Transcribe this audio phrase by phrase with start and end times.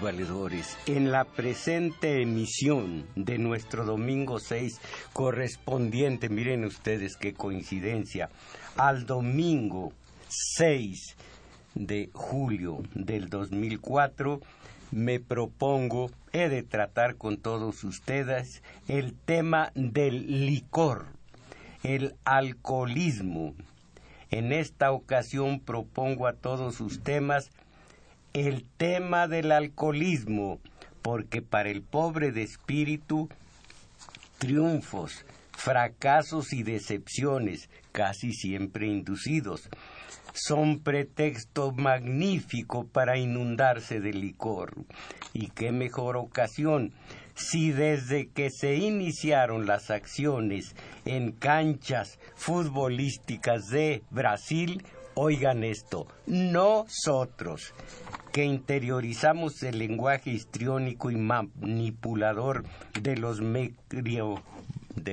[0.00, 0.76] valedores.
[0.86, 4.80] En la presente emisión de nuestro domingo 6,
[5.12, 8.30] correspondiente, miren ustedes qué coincidencia,
[8.76, 9.92] al domingo
[10.28, 11.16] 6
[11.74, 14.40] de julio del 2004,
[14.90, 21.06] me propongo, he de tratar con todos ustedes el tema del licor,
[21.84, 23.54] el alcoholismo.
[24.30, 27.50] En esta ocasión propongo a todos sus temas
[28.32, 30.60] el tema del alcoholismo,
[31.02, 33.28] porque para el pobre de espíritu,
[34.38, 39.68] triunfos, fracasos y decepciones, casi siempre inducidos,
[40.32, 44.84] son pretexto magnífico para inundarse de licor.
[45.32, 46.92] Y qué mejor ocasión
[47.34, 54.84] si desde que se iniciaron las acciones en canchas futbolísticas de Brasil,
[55.22, 57.74] oigan esto, nosotros,
[58.32, 62.64] que interiorizamos el lenguaje histriónico y manipulador
[62.98, 63.74] de los de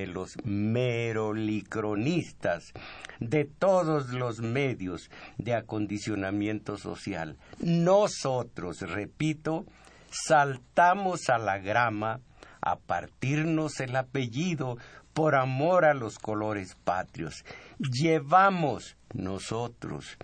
[0.08, 2.72] los merolicronistas,
[3.20, 7.36] de todos los medios de acondicionamiento social.
[7.60, 9.66] Nosotros, repito,
[10.10, 12.22] saltamos a la grama
[12.62, 14.78] a partirnos el apellido
[15.18, 17.44] por amor a los colores patrios.
[17.80, 20.16] Llevamos nosotros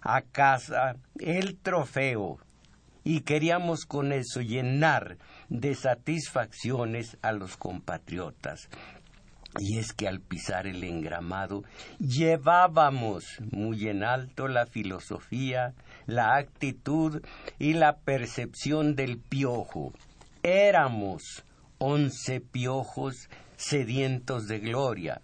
[0.00, 2.38] a casa el trofeo
[3.04, 5.18] y queríamos con eso llenar
[5.50, 8.70] de satisfacciones a los compatriotas.
[9.58, 11.62] Y es que al pisar el engramado
[11.98, 15.74] llevábamos muy en alto la filosofía,
[16.06, 17.20] la actitud
[17.58, 19.92] y la percepción del piojo.
[20.42, 21.44] Éramos
[21.76, 23.28] once piojos
[23.60, 25.20] sedientos de gloria,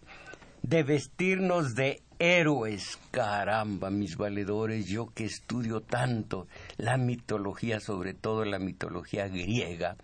[0.62, 2.98] de vestirnos de héroes.
[3.10, 9.96] Caramba, mis valedores, yo que estudio tanto la mitología, sobre todo la mitología griega,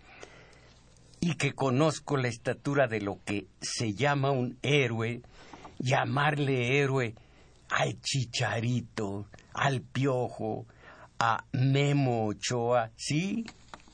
[1.21, 5.21] y que conozco la estatura de lo que se llama un héroe,
[5.79, 7.15] llamarle héroe
[7.69, 10.67] al chicharito, al piojo,
[11.19, 13.45] a Memo Ochoa, sí,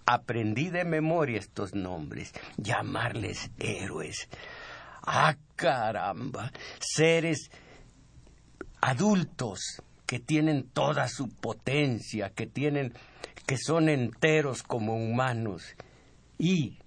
[0.09, 4.29] aprendí de memoria estos nombres, llamarles héroes.
[5.07, 7.51] Ah, caramba, seres
[8.81, 12.95] adultos que tienen toda su potencia, que tienen
[13.47, 15.77] que son enteros como humanos.
[16.39, 16.79] Y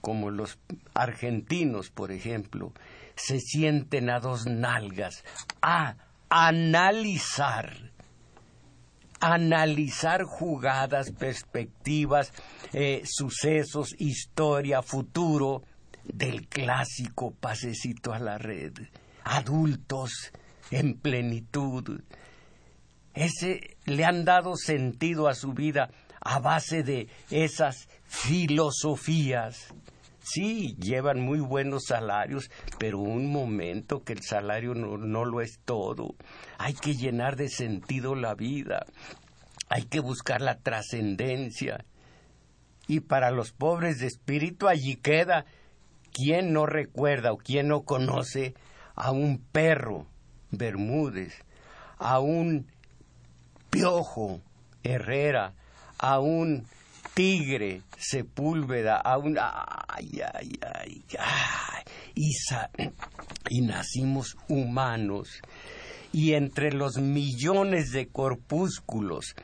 [0.00, 0.58] como los
[0.94, 2.72] argentinos, por ejemplo,
[3.14, 5.24] se sienten a dos nalgas.
[5.62, 5.96] A
[6.28, 7.87] analizar
[9.20, 12.32] analizar jugadas, perspectivas,
[12.72, 15.62] eh, sucesos, historia, futuro
[16.04, 18.72] del clásico pasecito a la red.
[19.24, 20.32] Adultos
[20.70, 22.00] en plenitud.
[23.14, 25.90] Ese le han dado sentido a su vida
[26.20, 29.74] a base de esas filosofías.
[30.30, 35.58] Sí, llevan muy buenos salarios, pero un momento que el salario no, no, lo es
[35.64, 36.16] todo.
[36.58, 38.84] Hay que llenar de sentido la vida.
[39.70, 41.84] Hay que buscar la trascendencia.
[42.86, 45.46] Y para los pobres de espíritu allí queda.
[46.12, 48.54] ¿Quién no recuerda o quién no conoce
[48.96, 50.06] a un perro
[50.50, 51.34] Bermúdez,
[51.98, 52.66] a un
[53.70, 54.40] Piojo
[54.82, 55.54] Herrera,
[55.98, 56.66] a un
[57.14, 59.38] Tigre Sepúlveda, a un...
[59.38, 61.82] Ay, ay, ay, ay.
[62.14, 62.32] Y,
[63.50, 65.40] y nacimos humanos.
[66.12, 69.34] Y entre los millones de corpúsculos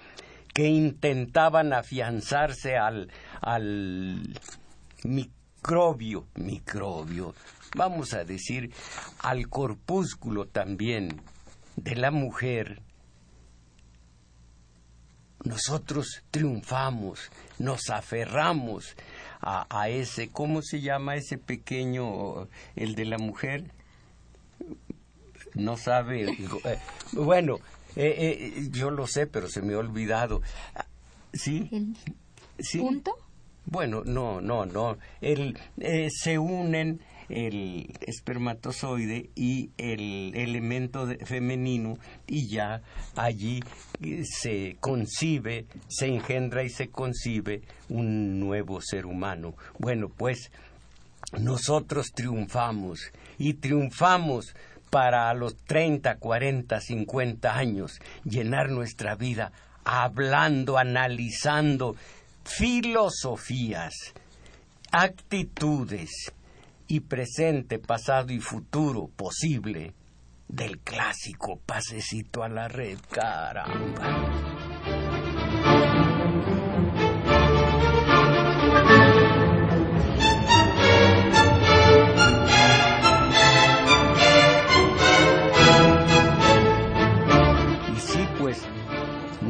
[0.54, 3.10] que intentaban afianzarse al,
[3.40, 4.38] al
[5.02, 7.34] microbio, microbio,
[7.76, 8.72] vamos a decir,
[9.18, 11.20] al corpúsculo también
[11.76, 12.80] de la mujer,
[15.44, 18.96] nosotros triunfamos, nos aferramos
[19.40, 23.64] a, ese, ¿cómo se llama ese pequeño, el de la mujer?
[25.54, 26.24] no sabe.
[26.64, 26.78] Eh,
[27.12, 27.58] bueno,
[27.96, 30.42] eh, eh, yo lo sé, pero se me ha olvidado.
[31.32, 31.68] ¿Sí?
[32.58, 32.78] ¿Sí?
[32.78, 33.16] ¿Punto?
[33.66, 34.98] Bueno, no, no, no.
[35.20, 35.58] El,
[36.10, 42.82] se unen el espermatozoide y el elemento femenino y ya
[43.16, 43.62] allí
[44.24, 49.54] se concibe, se engendra y se concibe un nuevo ser humano.
[49.78, 50.50] Bueno, pues
[51.38, 53.00] nosotros triunfamos
[53.38, 54.54] y triunfamos
[54.90, 59.50] para los 30, 40, 50 años llenar nuestra vida
[59.84, 61.96] hablando, analizando
[62.44, 64.14] filosofías,
[64.92, 66.32] actitudes
[66.86, 69.94] y presente, pasado y futuro posible
[70.48, 74.54] del clásico pasecito a la red, caramba.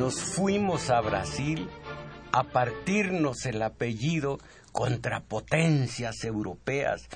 [0.05, 1.69] nos fuimos a Brasil
[2.31, 4.39] a partirnos el apellido
[4.75, 7.09] contra potencias europeas.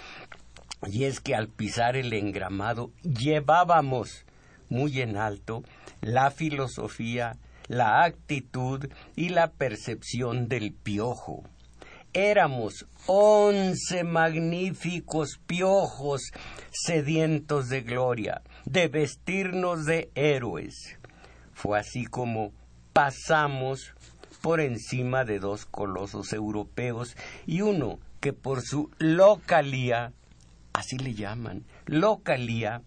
[0.87, 4.25] Y es que al pisar el engramado llevábamos
[4.69, 5.65] muy en alto
[6.01, 11.43] la filosofía, la actitud y la percepción del piojo.
[12.13, 16.31] Éramos once magníficos piojos
[16.71, 20.97] sedientos de gloria, de vestirnos de héroes.
[21.55, 22.53] Fue así como
[22.93, 23.95] pasamos
[24.41, 30.13] por encima de dos colosos europeos y uno que por su localía,
[30.73, 32.83] así le llaman, localía,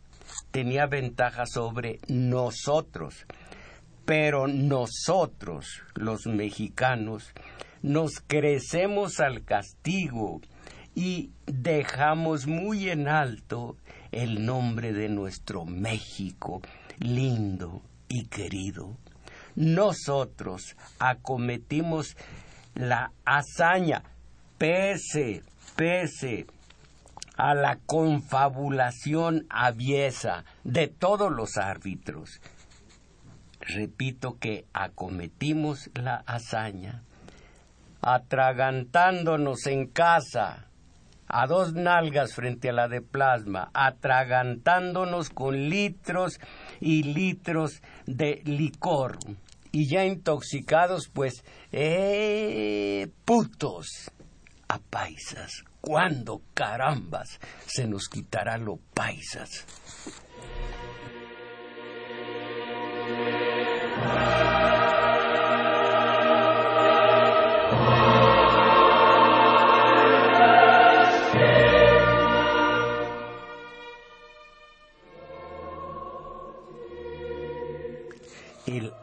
[0.52, 3.26] tenía ventaja sobre nosotros.
[4.06, 7.32] Pero nosotros, los mexicanos,
[7.82, 10.42] nos crecemos al castigo
[10.96, 13.78] y dejamos muy en alto
[14.12, 16.62] el nombre de nuestro México,
[17.00, 18.98] lindo y querido
[19.56, 22.16] nosotros acometimos
[22.76, 24.04] la hazaña,
[24.58, 25.44] pese,
[25.76, 26.48] pese
[27.38, 32.40] a la confabulación aviesa de todos los árbitros.
[33.60, 37.04] Repito que acometimos la hazaña,
[38.02, 40.71] atragantándonos en casa,
[41.34, 46.40] a dos nalgas frente a la de plasma, atragantándonos con litros
[46.82, 49.18] y litros de licor.
[49.72, 54.12] Y ya intoxicados, pues, eh, putos
[54.68, 55.64] a paisas.
[55.80, 59.66] ¿Cuándo carambas se nos quitará lo paisas?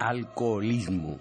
[0.08, 1.18] Alcoholismo.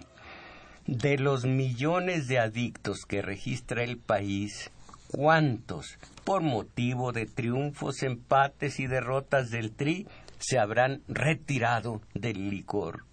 [0.85, 4.71] De los millones de adictos que registra el país,
[5.11, 10.07] ¿cuántos, por motivo de triunfos, empates y derrotas del TRI,
[10.39, 13.03] se habrán retirado del licor?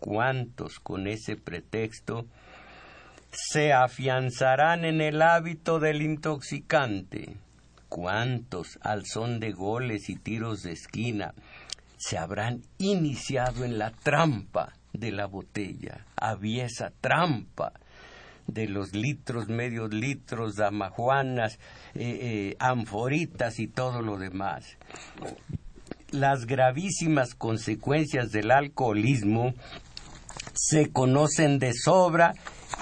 [0.00, 2.26] ¿Cuántos, con ese pretexto,
[3.30, 7.36] se afianzarán en el hábito del intoxicante?
[7.88, 11.34] ¿Cuántos, al son de goles y tiros de esquina,
[11.96, 16.04] se habrán iniciado en la trampa de la botella.
[16.16, 17.72] Había esa trampa
[18.46, 21.58] de los litros, medios litros, damajuanas,
[21.94, 24.76] eh, eh, anforitas y todo lo demás.
[26.10, 29.54] Las gravísimas consecuencias del alcoholismo
[30.54, 32.32] se conocen de sobra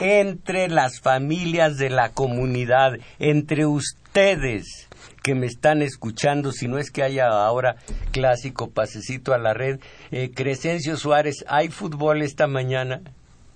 [0.01, 4.89] entre las familias de la comunidad, entre ustedes,
[5.25, 7.77] que me están escuchando, si no es que haya ahora
[8.13, 9.81] clásico pasecito a la red.
[10.11, 13.01] Eh, Crescencio Suárez, ¿hay fútbol esta mañana?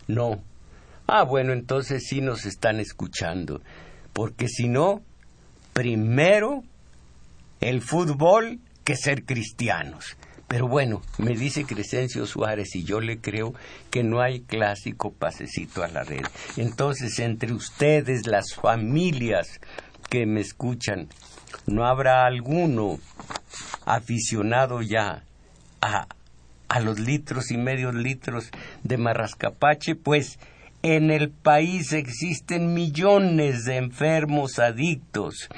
[0.06, 0.42] No.
[1.06, 3.60] Ah, bueno, entonces sí nos están escuchando.
[4.14, 5.02] Porque si no,
[5.74, 6.64] primero
[7.60, 10.16] el fútbol que ser cristianos.
[10.46, 13.52] Pero bueno, me dice Crescencio Suárez y yo le creo
[13.90, 16.24] que no hay clásico pasecito a la red.
[16.56, 19.60] Entonces, entre ustedes, las familias
[20.08, 21.08] que me escuchan,
[21.66, 22.98] no habrá alguno
[23.84, 25.22] aficionado ya
[25.80, 26.06] a,
[26.80, 28.50] los litros y medios litros
[28.84, 30.38] de marrascapache, pues
[30.82, 35.48] en el país existen millones de enfermos adictos.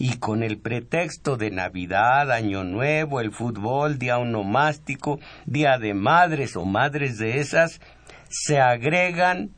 [0.00, 6.54] Y con el pretexto de Navidad, Año Nuevo, el fútbol, día onomástico, día de madres
[6.54, 7.80] o madres de esas,
[8.28, 9.50] se agregan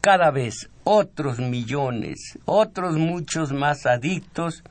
[0.00, 4.62] cada vez otros millones, otros muchos más adictos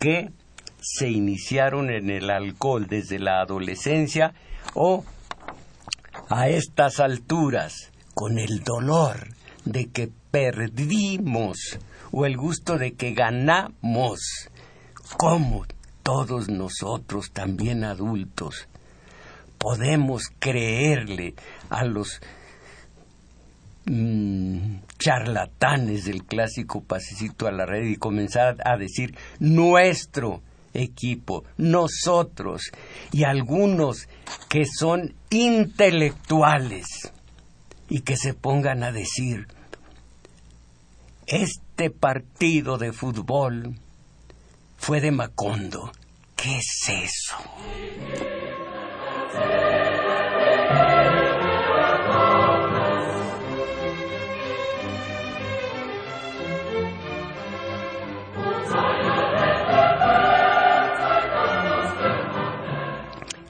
[0.00, 0.32] que
[0.80, 4.34] se iniciaron en el alcohol desde la adolescencia
[4.74, 5.04] o
[6.28, 9.28] a estas alturas con el dolor
[9.64, 11.78] de que perdimos
[12.12, 14.20] o el gusto de que ganamos,
[15.16, 15.66] como
[16.02, 18.68] todos nosotros, también adultos,
[19.58, 21.34] podemos creerle
[21.68, 22.20] a los
[23.84, 30.42] mm, charlatanes del clásico pasecito a la red y comenzar a decir nuestro
[30.74, 32.70] equipo, nosotros
[33.10, 34.08] y algunos
[34.48, 37.12] que son intelectuales
[37.88, 39.48] y que se pongan a decir
[41.26, 43.76] este partido de fútbol
[44.76, 45.90] fue de Macondo.
[46.36, 47.36] ¿Qué es eso?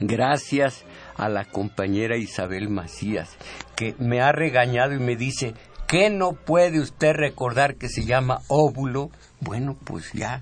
[0.03, 0.83] Gracias
[1.15, 3.29] a la compañera Isabel Macías,
[3.75, 5.53] que me ha regañado y me dice,
[5.87, 9.11] ¿qué no puede usted recordar que se llama óvulo?
[9.41, 10.41] Bueno, pues ya,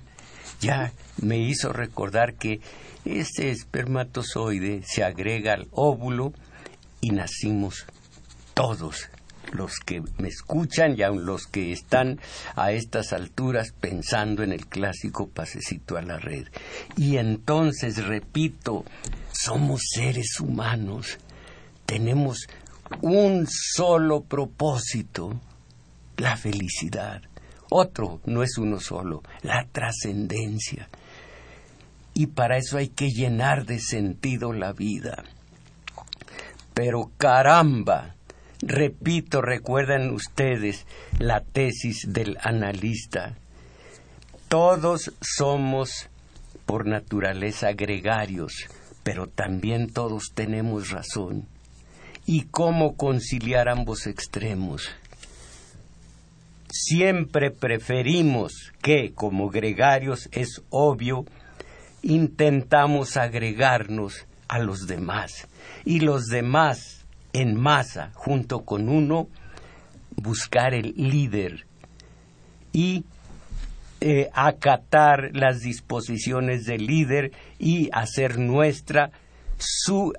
[0.62, 2.60] ya me hizo recordar que
[3.04, 6.32] ese espermatozoide se agrega al óvulo
[7.02, 7.84] y nacimos
[8.54, 9.10] todos
[9.52, 12.20] los que me escuchan y aun los que están
[12.56, 16.46] a estas alturas pensando en el clásico pasecito a la red.
[16.96, 18.84] Y entonces, repito,
[19.32, 21.18] somos seres humanos,
[21.86, 22.46] tenemos
[23.02, 25.40] un solo propósito,
[26.16, 27.22] la felicidad.
[27.70, 30.88] Otro no es uno solo, la trascendencia.
[32.14, 35.24] Y para eso hay que llenar de sentido la vida.
[36.74, 38.16] Pero caramba,
[38.62, 40.86] repito, recuerdan ustedes
[41.18, 43.36] la tesis del analista.
[44.48, 46.08] Todos somos
[46.66, 48.52] por naturaleza gregarios,
[49.02, 51.46] pero también todos tenemos razón.
[52.26, 54.88] ¿Y cómo conciliar ambos extremos?
[56.70, 61.24] Siempre preferimos que, como gregarios es obvio,
[62.02, 65.48] intentamos agregarnos a los demás
[65.84, 66.99] y los demás
[67.32, 69.28] en masa, junto con uno,
[70.16, 71.66] buscar el líder
[72.72, 73.04] y
[74.00, 79.10] eh, acatar las disposiciones del líder y hacer nuestra
[79.58, 80.12] su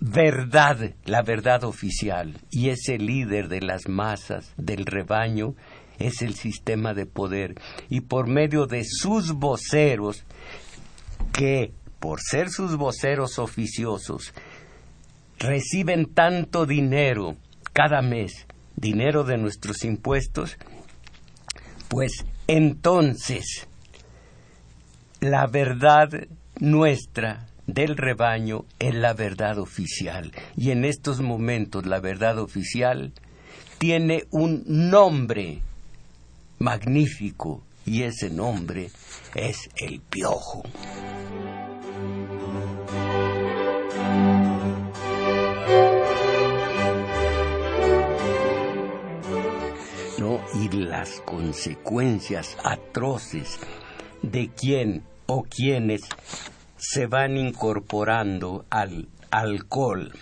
[0.00, 2.38] verdad, la verdad oficial.
[2.50, 5.54] Y ese líder de las masas, del rebaño,
[5.98, 7.54] es el sistema de poder.
[7.88, 10.24] Y por medio de sus voceros,
[11.32, 14.32] que por ser sus voceros oficiosos,
[15.38, 17.36] reciben tanto dinero
[17.72, 20.56] cada mes, dinero de nuestros impuestos,
[21.88, 23.68] pues entonces
[25.20, 26.08] la verdad
[26.58, 30.32] nuestra del rebaño es la verdad oficial.
[30.56, 33.12] Y en estos momentos la verdad oficial
[33.78, 35.60] tiene un nombre
[36.58, 38.90] magnífico y ese nombre
[39.34, 40.62] es el piojo.
[51.56, 53.58] Consecuencias atroces
[54.20, 56.02] de quien o quienes
[56.76, 60.12] se van incorporando al alcohol,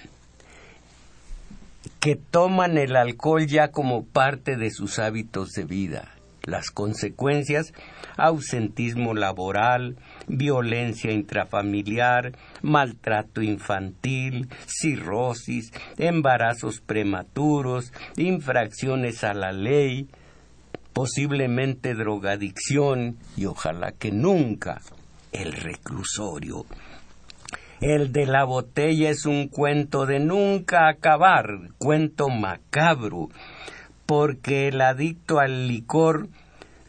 [1.99, 6.15] que toman el alcohol ya como parte de sus hábitos de vida.
[6.45, 7.73] Las consecuencias,
[8.17, 9.97] ausentismo laboral,
[10.29, 12.31] violencia intrafamiliar,
[12.63, 20.09] maltrato infantil, cirrosis, embarazos prematuros, infracciones a la ley,
[20.95, 24.81] posiblemente drogadicción y ojalá que nunca
[25.33, 26.65] el reclusorio.
[27.81, 33.29] El de la botella es un cuento de nunca acabar, cuento macabro,
[34.07, 36.29] porque el adicto al licor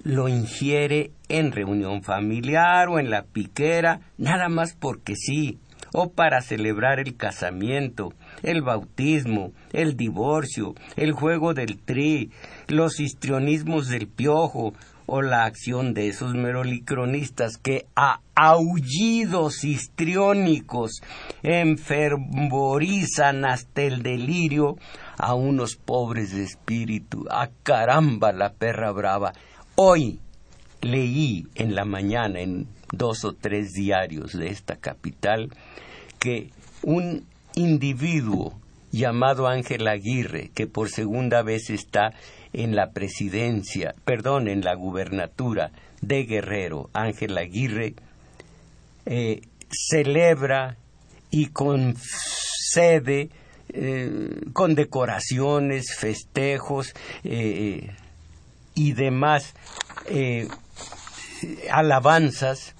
[0.04, 5.58] lo ingiere en reunión familiar o en la piquera, nada más porque sí,
[5.94, 8.14] o para celebrar el casamiento,
[8.46, 12.32] el bautismo, el divorcio, el juego del tri,
[12.68, 14.74] los histrionismos del piojo,
[15.08, 21.02] o la acción de esos merolicronistas que a aullidos histriónicos
[21.44, 24.78] enfervorizan hasta el delirio
[25.18, 27.26] a unos pobres de espíritu.
[27.30, 29.34] ¡A caramba la perra brava!
[29.76, 30.20] Hoy
[30.82, 35.50] leí en la mañana en dos o tres diarios de esta capital
[36.20, 37.26] que un
[37.56, 38.60] individuo
[38.92, 42.14] llamado Ángel Aguirre, que por segunda vez está
[42.54, 45.72] en la presidencia, perdón, en la gubernatura
[46.02, 47.96] de Guerrero, Ángel Aguirre,
[49.06, 50.78] eh, celebra
[51.30, 53.30] y concede
[53.70, 56.94] eh, con decoraciones, festejos
[57.24, 57.92] eh,
[58.74, 59.54] y demás
[61.70, 62.76] alabanzas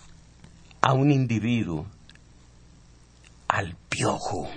[0.82, 1.88] a un individuo,
[3.48, 4.50] al piojo.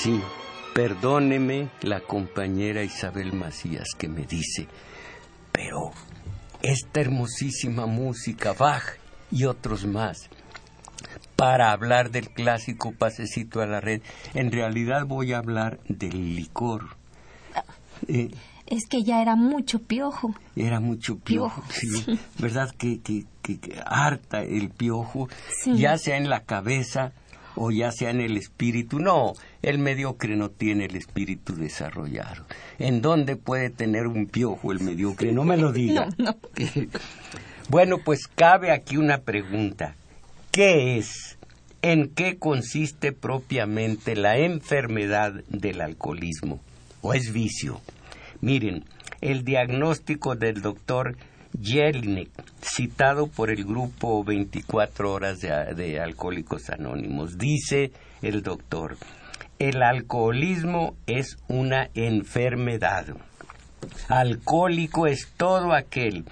[0.00, 0.20] Sí,
[0.74, 4.68] perdóneme la compañera Isabel Macías que me dice,
[5.50, 5.90] pero
[6.62, 8.84] esta hermosísima música, Bach
[9.32, 10.30] y otros más,
[11.34, 14.00] para hablar del clásico pasecito a la red,
[14.34, 16.96] en realidad voy a hablar del licor.
[18.06, 18.30] Eh,
[18.66, 20.32] es que ya era mucho piojo.
[20.54, 22.20] Era mucho piojo, sí.
[22.38, 23.26] ¿Verdad que, que,
[23.84, 25.28] harta el piojo,
[25.66, 27.14] ya sea en la cabeza
[27.60, 29.00] o ya sea en el espíritu.
[29.00, 32.44] No, el mediocre no tiene el espíritu desarrollado.
[32.78, 35.32] ¿En dónde puede tener un piojo el mediocre?
[35.32, 36.08] No me lo diga.
[37.68, 39.96] bueno, pues cabe aquí una pregunta.
[40.52, 41.36] ¿Qué es?
[41.82, 46.60] ¿En qué consiste propiamente la enfermedad del alcoholismo?
[47.02, 47.80] ¿O es vicio?
[48.40, 48.84] Miren,
[49.20, 51.16] el diagnóstico del doctor
[51.60, 57.38] Jelinek, citado por el grupo 24 horas de, Alcohólicos Anónimos.
[57.38, 58.96] Dice el doctor,
[59.58, 63.06] el alcoholismo es una enfermedad.
[64.08, 66.24] Alcohólico es todo aquel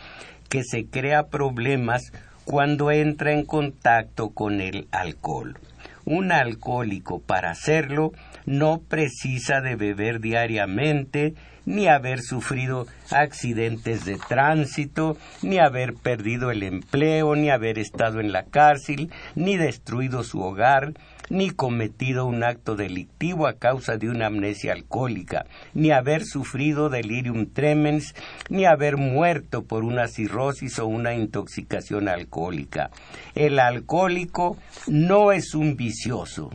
[0.48, 2.12] que se crea problemas
[2.44, 5.58] cuando entra en contacto con el alcohol.
[6.04, 8.12] Un alcohólico para hacerlo
[8.44, 11.34] no precisa de beber diariamente
[11.66, 18.32] ni haber sufrido accidentes de tránsito, ni haber perdido el empleo, ni haber estado en
[18.32, 20.94] la cárcel, ni destruido su hogar,
[21.28, 27.46] ni cometido un acto delictivo a causa de una amnesia alcohólica, ni haber sufrido delirium
[27.46, 28.14] tremens,
[28.48, 32.90] ni haber muerto por una cirrosis o una intoxicación alcohólica.
[33.34, 36.50] El alcohólico no es un vicioso,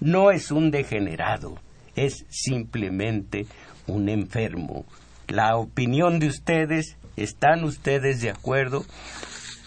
[0.00, 1.56] no es un degenerado,
[1.94, 3.46] es simplemente
[3.88, 4.86] un enfermo.
[5.26, 8.84] La opinión de ustedes, ¿están ustedes de acuerdo?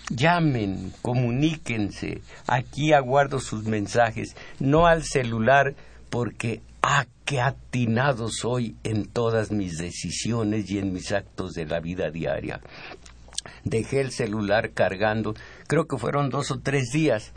[0.10, 2.22] Llamen, comuníquense.
[2.48, 5.76] Aquí aguardo sus mensajes, no al celular,
[6.10, 11.80] porque ¡ah, qué atinado soy en todas mis decisiones y en mis actos de la
[11.80, 12.62] vida diaria!
[13.64, 15.34] Dejé el celular cargando,
[15.68, 17.32] creo que fueron dos o tres días.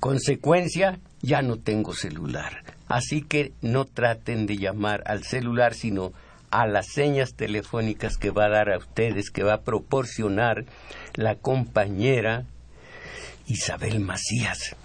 [0.00, 2.75] Consecuencia, ya no tengo celular.
[2.88, 6.12] Así que no traten de llamar al celular, sino
[6.50, 10.64] a las señas telefónicas que va a dar a ustedes, que va a proporcionar
[11.14, 12.44] la compañera
[13.46, 14.76] Isabel Macías.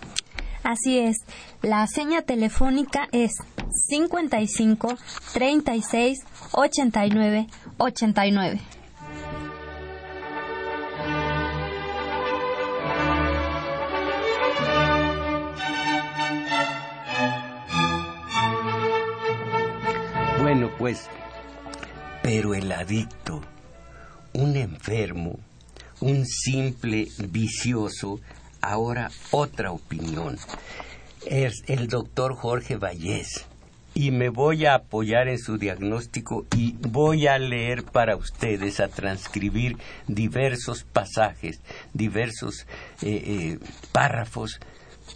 [0.63, 1.17] Así es,
[1.61, 3.31] la seña telefónica es
[3.89, 4.95] 55
[5.33, 6.19] 36
[6.51, 8.59] 89 89.
[20.53, 21.07] Bueno, pues,
[22.21, 23.39] pero el adicto,
[24.33, 25.39] un enfermo,
[26.01, 28.19] un simple vicioso,
[28.59, 30.37] ahora otra opinión.
[31.25, 33.45] Es el doctor Jorge Vallés.
[33.93, 38.89] Y me voy a apoyar en su diagnóstico y voy a leer para ustedes, a
[38.89, 41.61] transcribir diversos pasajes,
[41.93, 42.67] diversos
[43.01, 43.59] eh, eh,
[43.93, 44.59] párrafos,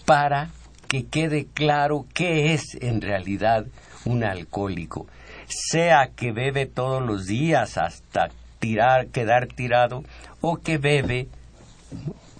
[0.06, 0.50] para
[0.88, 3.66] que quede claro qué es en realidad
[4.06, 5.08] un alcohólico
[5.48, 8.30] sea que bebe todos los días hasta
[8.60, 10.04] tirar, quedar tirado,
[10.42, 11.28] o que bebe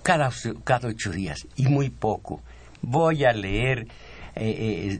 [0.04, 0.32] cada,
[0.64, 2.42] cada ocho días y muy poco.
[2.82, 3.88] Voy a leer
[4.36, 5.00] eh,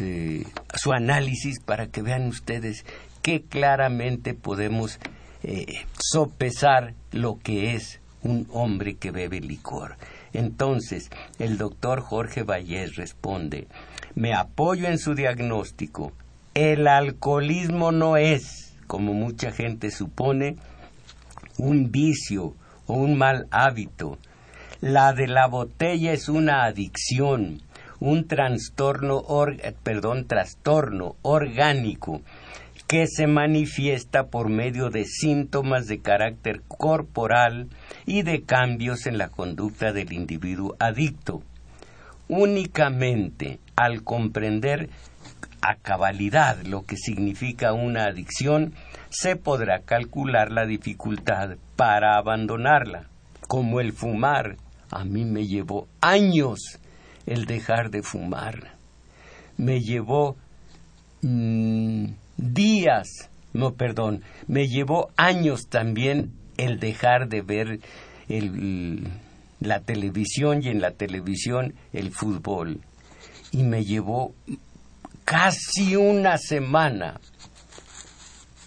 [0.00, 2.84] eh, su análisis para que vean ustedes
[3.22, 4.98] que claramente podemos
[5.98, 9.96] sopesar lo que es un hombre que bebe licor.
[10.32, 13.68] Entonces, el doctor Jorge Vallés responde,
[14.14, 16.12] me apoyo en su diagnóstico,
[16.54, 20.56] el alcoholismo no es, como mucha gente supone,
[21.58, 22.54] un vicio
[22.86, 24.18] o un mal hábito.
[24.80, 27.62] La de la botella es una adicción,
[28.00, 29.24] un trastorno,
[31.22, 32.22] orgánico
[32.86, 37.68] que se manifiesta por medio de síntomas de carácter corporal
[38.06, 41.42] y de cambios en la conducta del individuo adicto.
[42.28, 44.88] Únicamente al comprender
[45.60, 48.74] a cabalidad lo que significa una adicción,
[49.10, 53.08] se podrá calcular la dificultad para abandonarla,
[53.46, 54.56] como el fumar.
[54.90, 56.78] A mí me llevó años
[57.26, 58.72] el dejar de fumar.
[59.56, 60.36] Me llevó
[61.22, 67.80] mm, días, no, perdón, me llevó años también el dejar de ver
[69.60, 72.80] la televisión y en la televisión el fútbol.
[73.50, 74.34] Y me llevó
[75.28, 77.20] casi una semana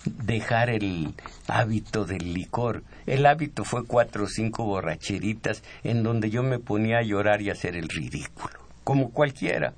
[0.06, 1.16] dejar el
[1.48, 2.84] hábito del licor.
[3.08, 7.50] El hábito fue cuatro o cinco borracheritas en donde yo me ponía a llorar y
[7.50, 9.74] a hacer el ridículo, como cualquiera.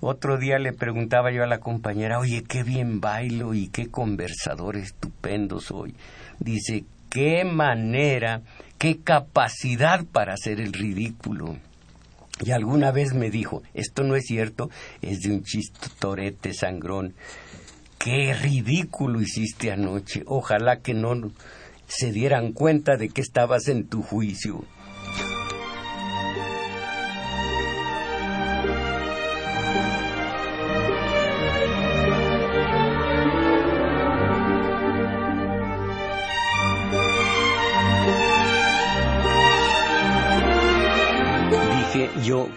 [0.00, 4.76] Otro día le preguntaba yo a la compañera, oye, qué bien bailo y qué conversador
[4.76, 5.96] estupendo soy.
[6.38, 8.42] Dice, qué manera,
[8.78, 11.56] qué capacidad para hacer el ridículo.
[12.42, 14.68] Y alguna vez me dijo, esto no es cierto,
[15.00, 17.14] es de un chistorete sangrón.
[17.98, 20.24] Qué ridículo hiciste anoche.
[20.26, 21.14] Ojalá que no
[21.86, 24.64] se dieran cuenta de que estabas en tu juicio.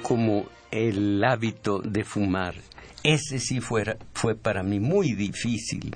[0.02, 2.56] Como el hábito de fumar
[3.06, 5.96] ese sí fue para mí muy difícil,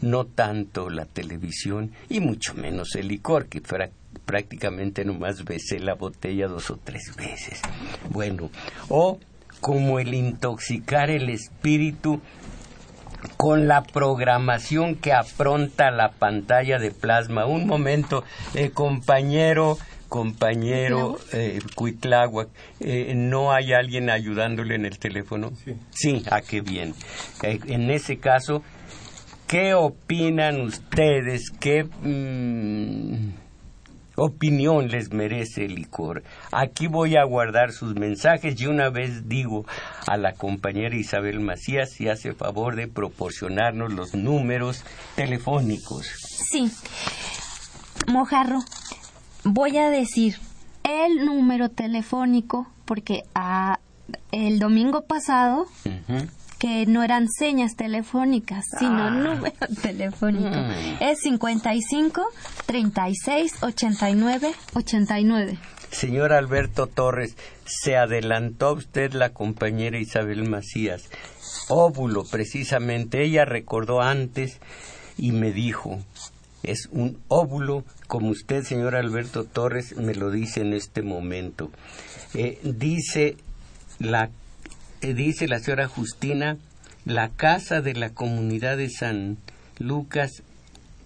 [0.00, 3.90] no tanto la televisión y mucho menos el licor, que fuera
[4.24, 7.60] prácticamente nomás besé la botella dos o tres veces.
[8.08, 8.50] Bueno,
[8.88, 9.18] o
[9.60, 12.20] como el intoxicar el espíritu
[13.36, 17.46] con la programación que apronta la pantalla de plasma.
[17.46, 18.22] Un momento,
[18.54, 19.76] eh, compañero,
[20.14, 21.58] compañero eh,
[22.78, 25.50] eh, ¿no hay alguien ayudándole en el teléfono?
[25.64, 25.74] Sí.
[25.90, 26.94] Sí, ah, qué bien.
[27.42, 28.62] Eh, en ese caso,
[29.48, 31.50] ¿qué opinan ustedes?
[31.58, 33.32] ¿Qué mm,
[34.14, 36.22] opinión les merece el licor?
[36.52, 39.66] Aquí voy a guardar sus mensajes y una vez digo
[40.06, 44.84] a la compañera Isabel Macías si hace favor de proporcionarnos los números
[45.16, 46.06] telefónicos.
[46.52, 46.70] Sí.
[48.06, 48.60] Mojarro,
[49.44, 50.36] voy a decir
[50.82, 53.78] el número telefónico porque a,
[54.32, 55.66] el domingo pasado
[56.58, 59.10] que no eran señas telefónicas, sino ah.
[59.10, 60.48] número telefónico.
[60.48, 61.02] Mm.
[61.02, 62.22] Es 55
[62.66, 65.58] 36 89 89.
[65.90, 71.08] Señor Alberto Torres, se adelantó usted la compañera Isabel Macías.
[71.68, 73.22] Óvulo, precisamente.
[73.22, 74.58] Ella recordó antes
[75.16, 76.00] y me dijo,
[76.64, 81.70] es un óvulo, como usted, señor Alberto Torres, me lo dice en este momento.
[82.32, 83.36] Eh, dice,
[83.98, 84.30] la,
[85.00, 86.56] eh, dice la señora Justina,
[87.04, 89.36] la casa de la comunidad de San
[89.78, 90.42] Lucas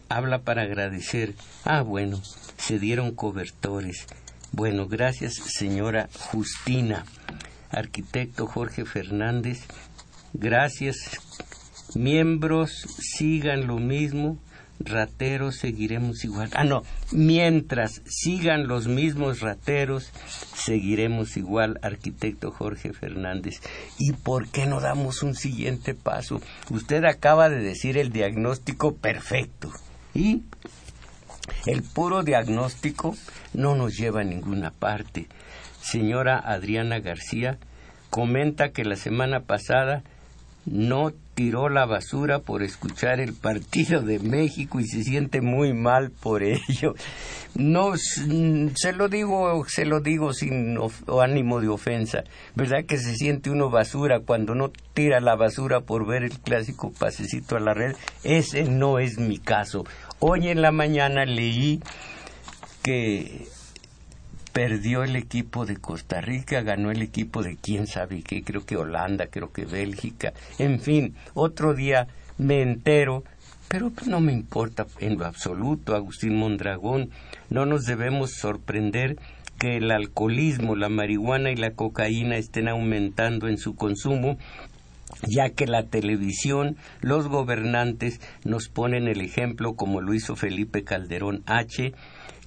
[0.08, 1.34] habla para agradecer.
[1.64, 2.22] Ah, bueno,
[2.56, 4.06] se dieron cobertores.
[4.52, 7.04] Bueno, gracias, señora Justina.
[7.70, 9.60] Arquitecto Jorge Fernández,
[10.32, 10.96] gracias.
[11.94, 14.38] Miembros, sigan lo mismo
[14.80, 16.50] rateros seguiremos igual.
[16.54, 20.12] Ah, no, mientras sigan los mismos rateros,
[20.54, 23.60] seguiremos igual, arquitecto Jorge Fernández.
[23.98, 26.40] ¿Y por qué no damos un siguiente paso?
[26.70, 29.70] Usted acaba de decir el diagnóstico perfecto.
[30.14, 30.42] ¿Y?
[31.66, 33.16] El puro diagnóstico
[33.54, 35.28] no nos lleva a ninguna parte.
[35.80, 37.58] Señora Adriana García
[38.10, 40.02] comenta que la semana pasada
[40.66, 46.10] no tiró la basura por escuchar el partido de México y se siente muy mal
[46.10, 46.96] por ello.
[47.54, 50.76] No se lo digo, se lo digo sin
[51.22, 52.24] ánimo de ofensa.
[52.56, 56.90] ¿Verdad que se siente uno basura cuando no tira la basura por ver el clásico
[56.90, 57.94] pasecito a la red?
[58.24, 59.84] Ese no es mi caso.
[60.18, 61.80] Hoy en la mañana leí
[62.82, 63.46] que
[64.52, 68.76] perdió el equipo de Costa Rica, ganó el equipo de quién sabe qué, creo que
[68.76, 72.08] Holanda, creo que Bélgica, en fin, otro día
[72.38, 73.24] me entero,
[73.68, 77.10] pero no me importa en lo absoluto, Agustín Mondragón,
[77.50, 79.16] no nos debemos sorprender
[79.58, 84.38] que el alcoholismo, la marihuana y la cocaína estén aumentando en su consumo
[85.26, 91.42] ya que la televisión, los gobernantes nos ponen el ejemplo como lo hizo Felipe Calderón
[91.46, 91.92] H,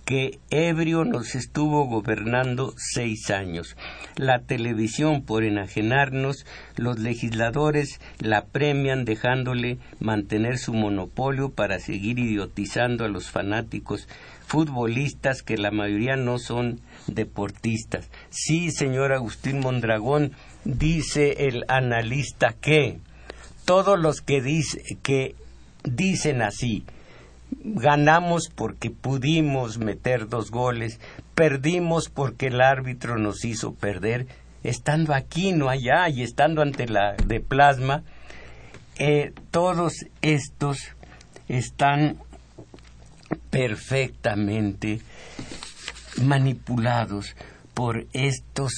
[0.06, 3.78] que ebrio nos estuvo gobernando seis años.
[4.16, 13.06] La televisión, por enajenarnos, los legisladores la premian dejándole mantener su monopolio para seguir idiotizando
[13.06, 14.08] a los fanáticos
[14.48, 18.10] futbolistas que la mayoría no son deportistas.
[18.30, 20.34] Sí, señor Agustín Mondragón,
[20.66, 23.00] dice el analista que
[23.64, 24.42] todos los que,
[25.04, 25.36] que
[25.84, 26.84] dicen así,
[27.64, 31.00] ganamos porque pudimos meter dos goles,
[31.36, 34.28] perdimos porque el árbitro nos hizo perder,
[34.64, 38.04] estando aquí, no allá, y estando ante la de plasma,
[38.98, 40.78] eh, todos estos
[41.48, 42.18] están
[43.50, 45.02] perfectamente
[46.22, 47.36] manipulados
[47.74, 48.74] por estos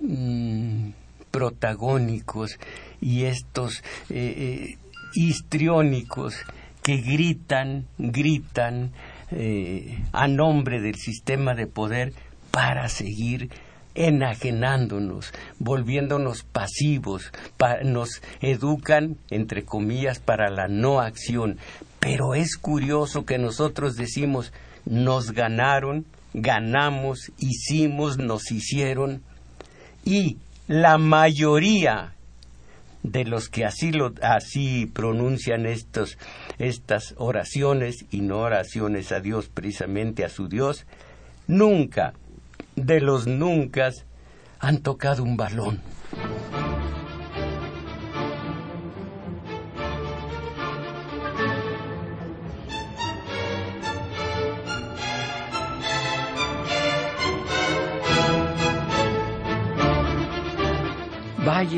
[0.00, 0.90] mm,
[1.30, 2.58] protagónicos
[3.00, 4.78] y estos eh, eh,
[5.14, 6.34] histriónicos
[6.82, 8.92] que gritan, gritan
[9.30, 12.12] eh, a nombre del sistema de poder
[12.50, 13.50] para seguir
[13.94, 17.32] enajenándonos, volviéndonos pasivos,
[17.84, 21.58] nos educan, entre comillas, para la no acción.
[21.98, 24.52] Pero es curioso que nosotros decimos,
[24.84, 29.22] nos ganaron, ganamos, hicimos, nos hicieron,
[30.04, 32.14] y la mayoría
[33.02, 36.18] de los que así, lo, así pronuncian estos,
[36.58, 40.86] estas oraciones y no oraciones a Dios, precisamente a su Dios,
[41.46, 42.14] nunca,
[42.76, 43.90] de los nunca,
[44.58, 45.80] han tocado un balón.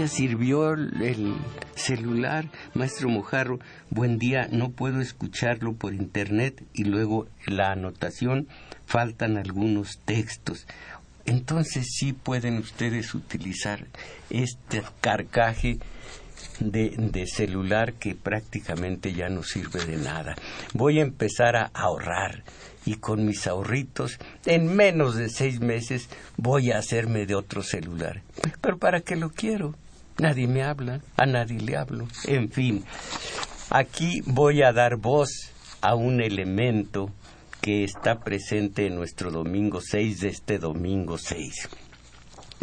[0.08, 1.34] Sirvió el
[1.74, 3.60] celular, maestro Mojarro.
[3.90, 8.48] Buen día, no puedo escucharlo por internet y luego la anotación
[8.86, 10.66] faltan algunos textos.
[11.24, 13.86] Entonces sí pueden ustedes utilizar
[14.30, 15.78] este carcaje
[16.58, 20.34] de, celular que prácticamente ya no sirve de nada.
[20.74, 22.42] Voy a empezar a ahorrar
[22.84, 28.22] y con mis ahorritos en menos de seis meses voy a hacerme de otro celular.
[28.60, 29.74] Pero ¿para qué lo quiero?
[30.22, 32.06] Nadie me habla, a nadie le hablo.
[32.28, 32.84] En fin,
[33.70, 37.10] aquí voy a dar voz a un elemento
[37.60, 41.68] que está presente en nuestro domingo 6 de este domingo 6.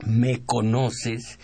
[0.05, 1.37] ¿Me conoces?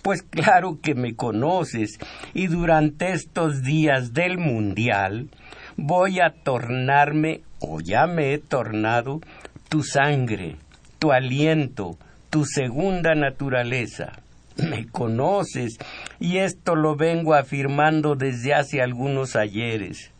[0.00, 1.98] Pues claro que me conoces
[2.34, 5.28] y durante estos días del mundial
[5.76, 9.20] voy a tornarme o ya me he tornado
[9.68, 10.54] tu sangre,
[11.00, 11.98] tu aliento,
[12.30, 14.12] tu segunda naturaleza.
[14.70, 15.78] Me conoces
[16.18, 20.10] y esto lo vengo afirmando desde hace algunos ayeres.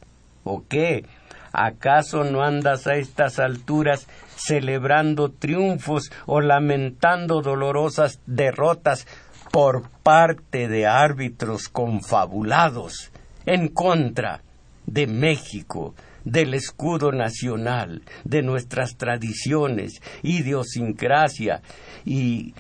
[0.45, 1.05] ¿O qué?
[1.53, 9.07] ¿Acaso no andas a estas alturas celebrando triunfos o lamentando dolorosas derrotas
[9.51, 13.11] por parte de árbitros confabulados
[13.47, 14.43] en contra
[14.87, 21.63] de México, del escudo nacional, de nuestras tradiciones, idiosincrasia
[22.05, 22.55] y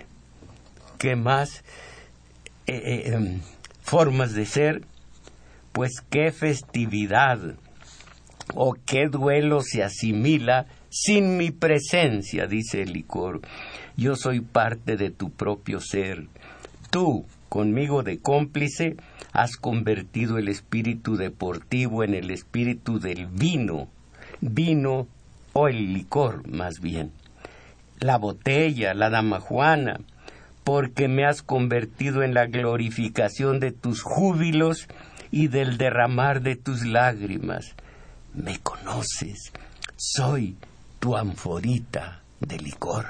[0.98, 1.64] qué más
[2.66, 3.40] eh, eh, em,
[3.80, 4.82] formas de ser,
[5.72, 7.38] pues qué festividad
[8.54, 13.40] o qué duelo se asimila sin mi presencia, dice el licor.
[13.96, 16.26] Yo soy parte de tu propio ser.
[16.90, 18.96] Tú, conmigo de cómplice,
[19.32, 23.88] has convertido el espíritu deportivo en el espíritu del vino,
[24.40, 25.06] vino
[25.52, 27.12] o el licor más bien,
[28.00, 30.00] la botella, la dama Juana,
[30.68, 34.86] porque me has convertido en la glorificación de tus júbilos
[35.30, 37.74] y del derramar de tus lágrimas.
[38.34, 39.50] Me conoces,
[39.96, 40.58] soy
[41.00, 43.06] tu anforita de licor.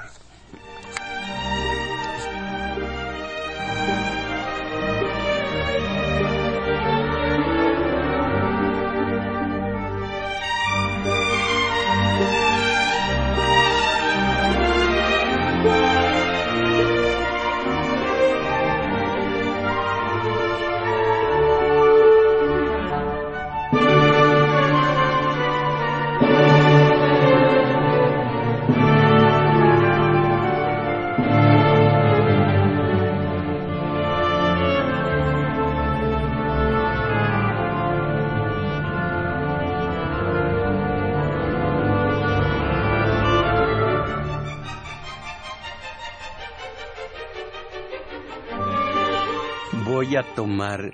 [50.23, 50.93] Tomar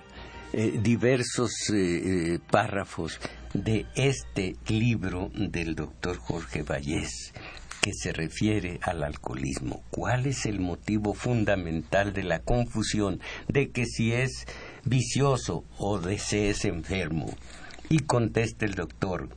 [0.53, 1.75] eh, diversos eh,
[2.35, 3.19] eh, párrafos
[3.53, 7.33] de este libro del doctor Jorge Vallés
[7.81, 9.83] que se refiere al alcoholismo.
[9.91, 14.47] ¿Cuál es el motivo fundamental de la confusión de que si es
[14.85, 17.27] vicioso o de si es enfermo?
[17.89, 19.29] Y contesta el doctor,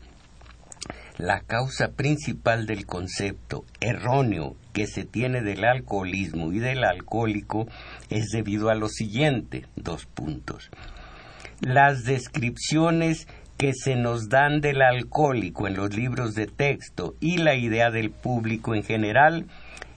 [1.19, 7.67] la causa principal del concepto erróneo que se tiene del alcoholismo y del alcohólico
[8.09, 10.71] es debido a lo siguiente, dos puntos.
[11.61, 13.27] Las descripciones
[13.57, 18.11] que se nos dan del alcohólico en los libros de texto y la idea del
[18.11, 19.47] público en general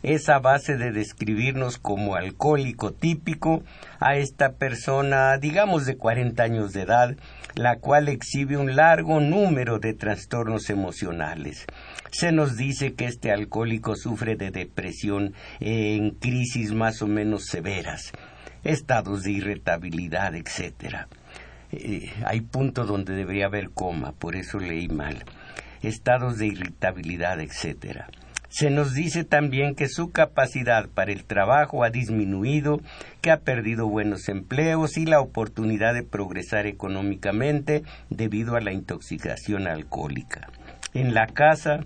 [0.01, 3.61] es a base de describirnos como alcohólico típico
[3.99, 7.15] a esta persona, digamos de 40 años de edad,
[7.55, 11.65] la cual exhibe un largo número de trastornos emocionales.
[12.11, 18.11] Se nos dice que este alcohólico sufre de depresión en crisis más o menos severas,
[18.63, 21.07] estados de irritabilidad, etc.
[21.71, 25.23] Eh, hay puntos donde debería haber coma, por eso leí mal.
[25.81, 28.05] Estados de irritabilidad, etc.
[28.51, 32.81] Se nos dice también que su capacidad para el trabajo ha disminuido,
[33.21, 39.67] que ha perdido buenos empleos y la oportunidad de progresar económicamente debido a la intoxicación
[39.67, 40.49] alcohólica.
[40.93, 41.85] En la casa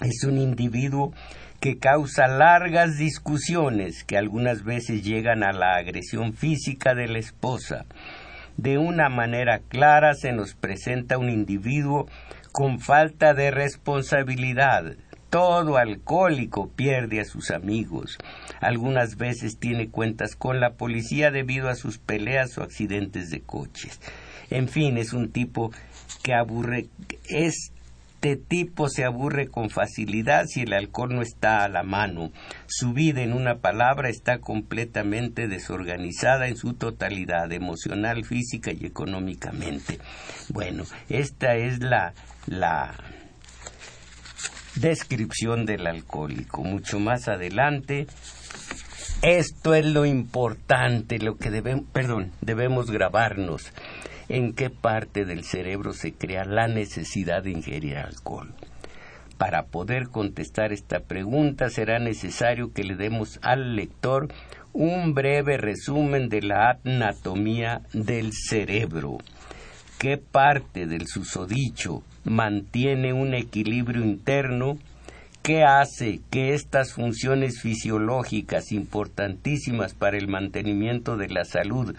[0.00, 1.12] es un individuo
[1.58, 7.84] que causa largas discusiones que algunas veces llegan a la agresión física de la esposa.
[8.56, 12.06] De una manera clara se nos presenta un individuo
[12.52, 14.94] con falta de responsabilidad,
[15.30, 18.18] todo alcohólico pierde a sus amigos.
[18.60, 24.00] Algunas veces tiene cuentas con la policía debido a sus peleas o accidentes de coches.
[24.50, 25.70] En fin, es un tipo
[26.24, 26.88] que aburre.
[27.28, 32.32] Este tipo se aburre con facilidad si el alcohol no está a la mano.
[32.66, 40.00] Su vida, en una palabra, está completamente desorganizada en su totalidad, emocional, física y económicamente.
[40.48, 42.14] Bueno, esta es la,
[42.46, 42.92] la
[44.76, 46.62] descripción del alcohólico.
[46.62, 48.06] Mucho más adelante,
[49.22, 53.72] esto es lo importante, lo que debemos, perdón, debemos grabarnos.
[54.28, 58.54] ¿En qué parte del cerebro se crea la necesidad de ingerir alcohol?
[59.36, 64.28] Para poder contestar esta pregunta será necesario que le demos al lector
[64.72, 69.18] un breve resumen de la anatomía del cerebro.
[69.98, 74.78] ¿Qué parte del susodicho mantiene un equilibrio interno
[75.42, 81.96] que hace que estas funciones fisiológicas importantísimas para el mantenimiento de la salud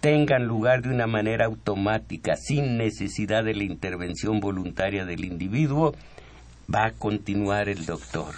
[0.00, 5.94] tengan lugar de una manera automática, sin necesidad de la intervención voluntaria del individuo,
[6.72, 8.34] va a continuar el doctor.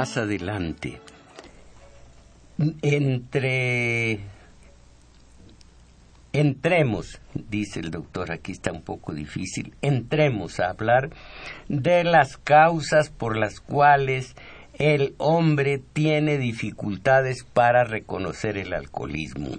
[0.00, 0.98] Más adelante.
[2.80, 4.20] Entre
[6.32, 11.10] entremos, dice el doctor, aquí está un poco difícil, entremos a hablar
[11.68, 14.36] de las causas por las cuales
[14.78, 19.50] el hombre tiene dificultades para reconocer el alcoholismo.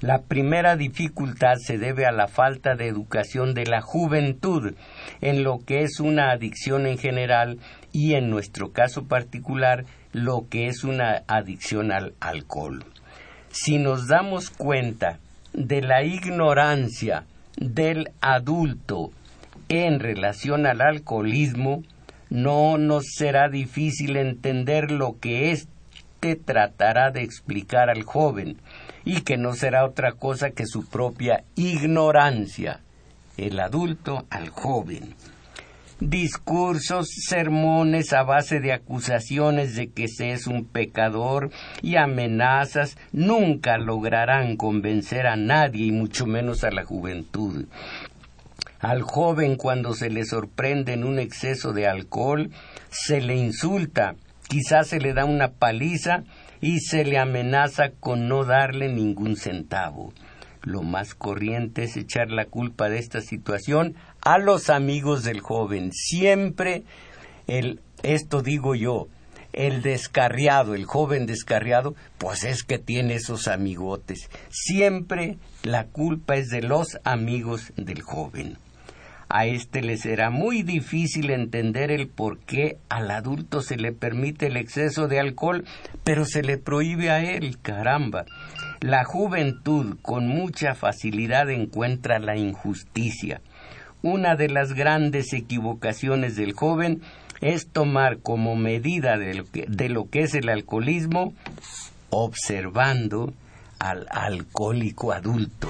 [0.00, 4.72] La primera dificultad se debe a la falta de educación de la juventud
[5.20, 7.58] en lo que es una adicción en general
[7.92, 12.84] y en nuestro caso particular lo que es una adicción al alcohol.
[13.50, 15.18] Si nos damos cuenta
[15.52, 17.24] de la ignorancia
[17.56, 19.10] del adulto
[19.68, 21.82] en relación al alcoholismo,
[22.28, 28.58] no nos será difícil entender lo que éste tratará de explicar al joven,
[29.04, 32.80] y que no será otra cosa que su propia ignorancia,
[33.36, 35.14] el adulto al joven.
[36.00, 41.50] Discursos, sermones a base de acusaciones de que se es un pecador
[41.82, 47.66] y amenazas nunca lograrán convencer a nadie y mucho menos a la juventud.
[48.78, 52.50] Al joven cuando se le sorprende en un exceso de alcohol,
[52.88, 54.14] se le insulta,
[54.48, 56.24] quizás se le da una paliza
[56.62, 60.14] y se le amenaza con no darle ningún centavo.
[60.62, 65.92] Lo más corriente es echar la culpa de esta situación a los amigos del joven.
[65.92, 66.84] Siempre
[67.46, 69.08] el, esto digo yo,
[69.52, 74.30] el descarriado, el joven descarriado, pues es que tiene esos amigotes.
[74.48, 78.58] Siempre la culpa es de los amigos del joven.
[79.28, 84.46] A éste le será muy difícil entender el por qué al adulto se le permite
[84.46, 85.64] el exceso de alcohol,
[86.02, 88.24] pero se le prohíbe a él, caramba.
[88.80, 93.40] La juventud con mucha facilidad encuentra la injusticia.
[94.02, 97.02] Una de las grandes equivocaciones del joven
[97.40, 101.34] es tomar como medida de lo que, es el alcoholismo
[102.10, 103.32] observando
[103.78, 105.68] al alcohólico adulto.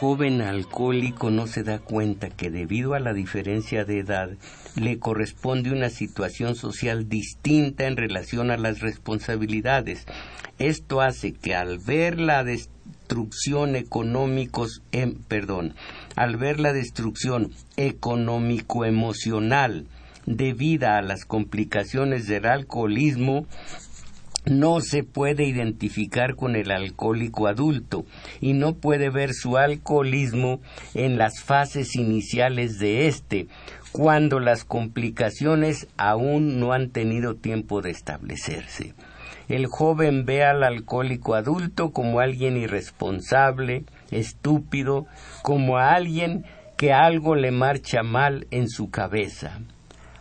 [0.00, 4.30] Joven alcohólico no se da cuenta que debido a la diferencia de edad
[4.74, 10.06] le corresponde una situación social distinta en relación a las responsabilidades.
[10.58, 15.74] Esto hace que al ver la destrucción económicos, em, perdón,
[16.16, 19.84] al ver la destrucción económico-emocional
[20.24, 23.44] debida a las complicaciones del alcoholismo,
[24.44, 28.04] no se puede identificar con el alcohólico adulto
[28.40, 30.60] y no puede ver su alcoholismo
[30.94, 33.48] en las fases iniciales de éste,
[33.92, 38.94] cuando las complicaciones aún no han tenido tiempo de establecerse.
[39.48, 45.06] El joven ve al alcohólico adulto como alguien irresponsable, estúpido,
[45.42, 46.44] como a alguien
[46.76, 49.60] que algo le marcha mal en su cabeza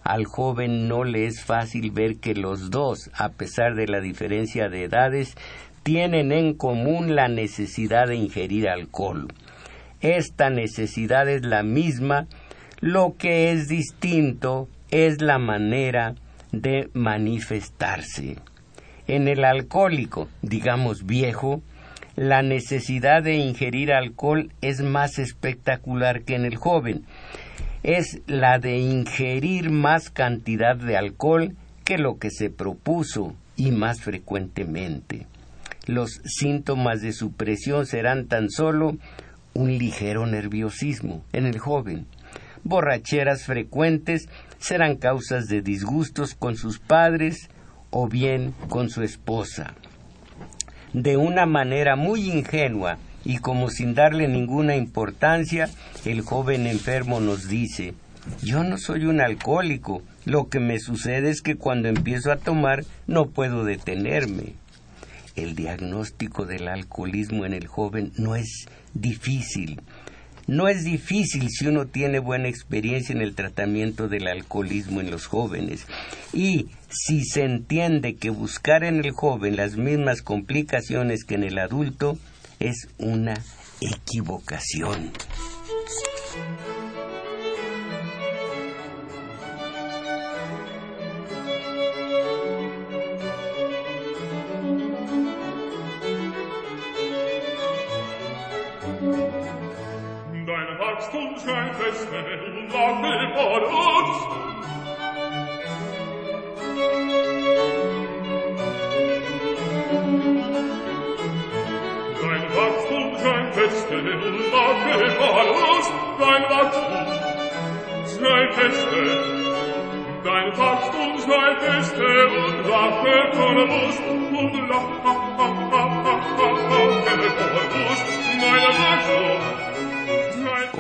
[0.10, 4.68] al joven no le es fácil ver que los dos, a pesar de la diferencia
[4.68, 5.36] de edades,
[5.84, 9.28] tienen en común la necesidad de ingerir alcohol.
[10.02, 12.26] Esta necesidad es la misma,
[12.80, 16.16] lo que es distinto es la manera
[16.52, 18.38] de manifestarse.
[19.06, 21.62] En el alcohólico, digamos viejo,
[22.16, 27.06] la necesidad de ingerir alcohol es más espectacular que en el joven,
[27.84, 31.56] es la de ingerir más cantidad de alcohol
[31.86, 35.28] que lo que se propuso y más frecuentemente.
[35.86, 38.98] Los síntomas de su presión serán tan solo
[39.54, 42.06] un ligero nerviosismo en el joven.
[42.64, 47.50] Borracheras frecuentes serán causas de disgustos con sus padres
[47.90, 49.74] o bien con su esposa.
[50.94, 52.98] De una manera muy ingenua,
[53.30, 55.70] y como sin darle ninguna importancia,
[56.04, 57.94] el joven enfermo nos dice,
[58.42, 62.86] yo no soy un alcohólico, lo que me sucede es que cuando empiezo a tomar
[63.06, 64.54] no puedo detenerme.
[65.36, 68.66] El diagnóstico del alcoholismo en el joven no es
[68.96, 69.80] difícil.
[70.48, 75.28] No es difícil si uno tiene buena experiencia en el tratamiento del alcoholismo en los
[75.28, 75.86] jóvenes.
[76.34, 81.60] Y si se entiende que buscar en el joven las mismas complicaciones que en el
[81.60, 82.18] adulto
[82.60, 83.36] es una
[83.82, 85.12] equivocación.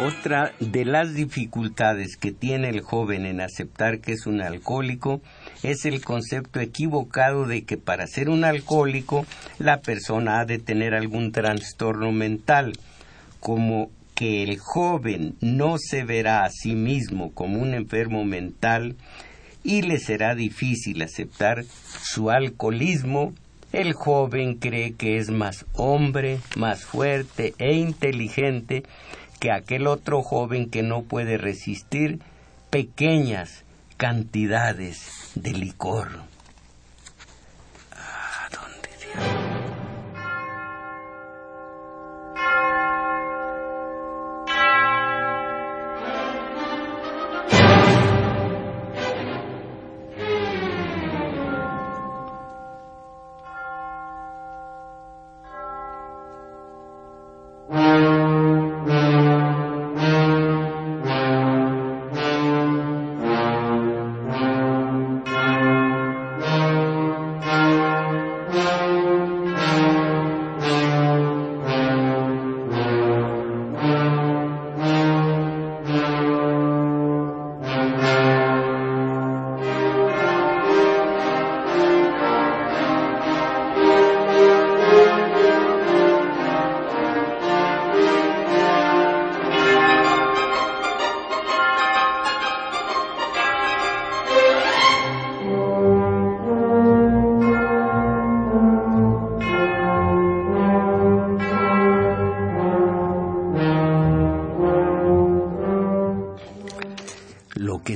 [0.01, 5.21] Otra de las dificultades que tiene el joven en aceptar que es un alcohólico
[5.61, 9.25] es el concepto equivocado de que para ser un alcohólico
[9.59, 12.73] la persona ha de tener algún trastorno mental,
[13.39, 18.95] como que el joven no se verá a sí mismo como un enfermo mental
[19.63, 21.63] y le será difícil aceptar
[22.01, 23.33] su alcoholismo,
[23.71, 28.83] el joven cree que es más hombre, más fuerte e inteligente
[29.39, 32.19] que aquel otro joven que no puede resistir
[32.69, 33.63] pequeñas
[33.97, 36.07] cantidades de licor.
[37.91, 39.58] Ah, ¿dónde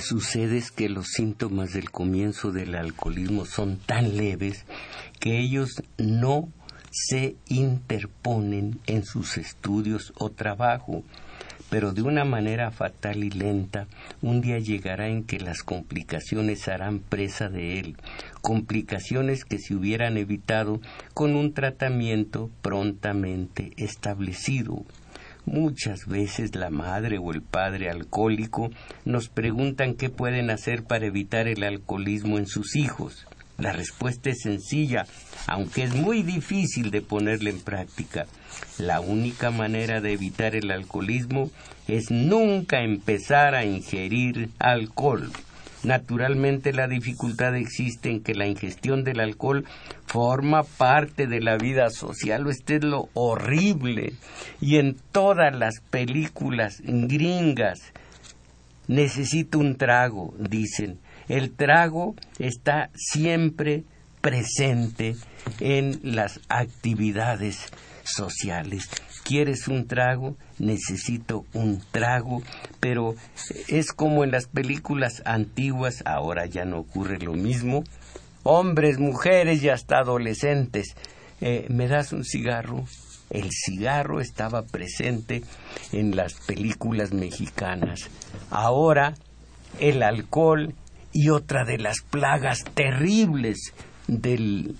[0.04, 4.66] sucede es que los síntomas del comienzo del alcoholismo son tan leves
[5.20, 6.50] que ellos no
[6.92, 11.04] se interponen en sus estudios o trabajo
[11.74, 13.88] pero de una manera fatal y lenta,
[14.22, 17.98] un día llegará en que las complicaciones harán presa de él,
[18.44, 20.82] complicaciones que se hubieran evitado
[21.16, 24.86] con un tratamiento prontamente establecido.
[25.46, 28.72] Muchas veces la madre o el padre alcohólico
[29.04, 33.28] nos preguntan qué pueden hacer para evitar el alcoholismo en sus hijos.
[33.58, 35.06] La respuesta es sencilla,
[35.46, 38.26] aunque es muy difícil de ponerla en práctica.
[38.78, 41.52] La única manera de evitar el alcoholismo
[41.88, 45.30] es nunca empezar a ingerir alcohol.
[45.84, 49.66] Naturalmente la dificultad existe en que la ingestión del alcohol
[50.06, 54.14] forma parte de la vida social, esto es lo horrible.
[54.62, 57.80] Y en todas las películas gringas
[58.88, 63.84] necesito un trago, dicen el trago está siempre
[64.22, 65.16] presente
[65.60, 67.72] en las actividades
[68.04, 68.90] sociales.
[69.24, 70.36] ¿Quieres un trago?
[70.60, 72.44] Necesito un trago,
[72.80, 73.16] pero
[73.68, 77.84] es como en las películas antiguas, ahora ya no ocurre lo mismo.
[78.44, 80.96] Hombres, mujeres y hasta adolescentes,
[81.40, 82.84] eh, ¿me das un cigarro?
[83.30, 85.44] El cigarro estaba presente
[85.94, 88.10] en las películas mexicanas.
[88.50, 89.16] Ahora
[89.80, 90.74] el alcohol
[91.14, 93.74] y otra de las plagas terribles
[94.08, 94.74] de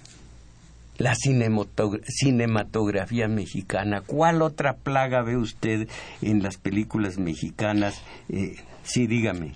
[0.98, 4.02] la cinematografía mexicana.
[4.02, 5.88] ¿Cuál otra plaga ve usted
[6.22, 8.02] en las películas mexicanas?
[8.30, 9.54] Eh, sí, dígame.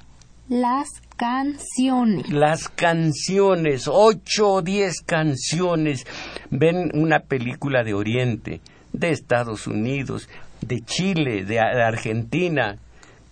[0.50, 2.30] Las canciones.
[2.30, 6.06] Las canciones, ocho o diez canciones.
[6.50, 8.62] Ven una película de Oriente,
[8.94, 10.30] de Estados Unidos,
[10.62, 12.78] de Chile, de Argentina.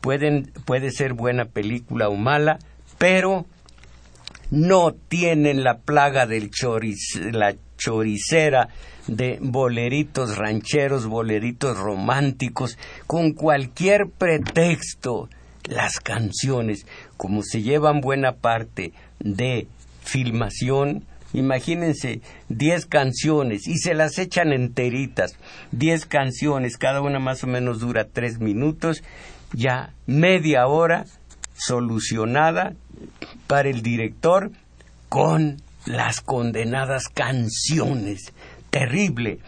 [0.01, 2.60] Pueden, puede ser buena película o mala,
[2.97, 3.45] pero
[4.51, 8.69] no tienen la plaga del choriz, la choricera
[9.07, 15.30] de boleritos rancheros, boleritos románticos, con cualquier pretexto.
[15.63, 16.86] Las canciones,
[17.17, 19.67] como se llevan buena parte de
[20.03, 25.36] filmación, imagínense diez canciones y se las echan enteritas,
[25.71, 29.03] diez canciones, cada una más o menos dura tres minutos,
[29.53, 31.05] ya media hora
[31.55, 32.76] solucionada
[33.47, 34.51] para el director
[35.09, 38.33] con las condenadas canciones.
[38.69, 39.39] Terrible.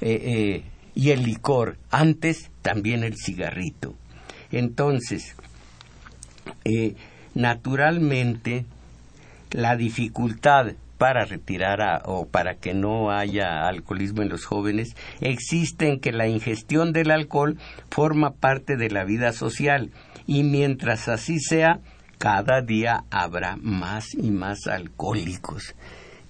[0.00, 0.64] Eh, eh,
[0.94, 1.76] y el licor.
[1.90, 3.94] Antes también el cigarrito.
[4.52, 5.34] Entonces,
[6.64, 6.94] eh,
[7.34, 8.64] naturalmente,
[9.50, 16.00] la dificultad para retirar o para que no haya alcoholismo en los jóvenes existe en
[16.00, 17.58] que la ingestión del alcohol
[17.90, 19.90] forma parte de la vida social
[20.26, 21.80] y mientras así sea,
[22.24, 25.74] cada día habrá más y más alcohólicos.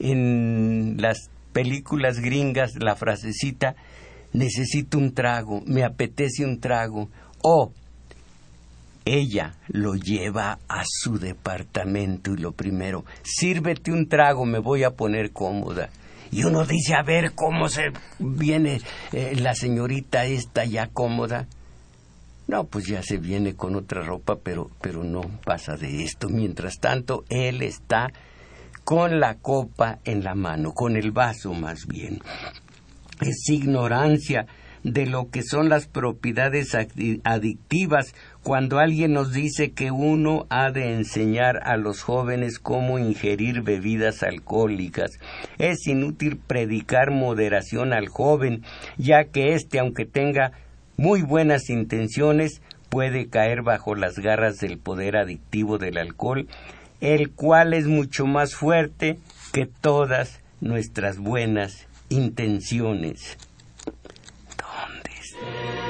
[0.01, 3.77] En las películas gringas la frasecita
[4.33, 7.11] necesito un trago, me apetece un trago,
[7.43, 7.71] o
[9.05, 14.97] ella lo lleva a su departamento y lo primero, sírvete un trago, me voy a
[14.97, 15.91] poner cómoda.
[16.33, 18.81] Y uno dice, a ver cómo se viene
[19.13, 21.47] eh, la señorita esta ya cómoda.
[22.47, 26.29] No, pues ya se viene con otra ropa, pero, pero no pasa de esto.
[26.29, 28.13] Mientras tanto, él está
[28.85, 32.21] con la copa en la mano, con el vaso más bien.
[33.21, 34.47] Es ignorancia
[34.83, 36.77] de lo que son las propiedades
[37.25, 43.63] adictivas cuando alguien nos dice que uno ha de enseñar a los jóvenes cómo ingerir
[43.63, 45.13] bebidas alcohólicas.
[45.57, 48.63] Es inútil predicar moderación al joven,
[48.99, 50.53] ya que éste, aunque tenga
[50.97, 56.47] muy buenas intenciones, puede caer bajo las garras del poder adictivo del alcohol,
[57.01, 59.19] el cual es mucho más fuerte
[59.53, 63.37] que todas nuestras buenas intenciones.
[65.43, 65.84] y el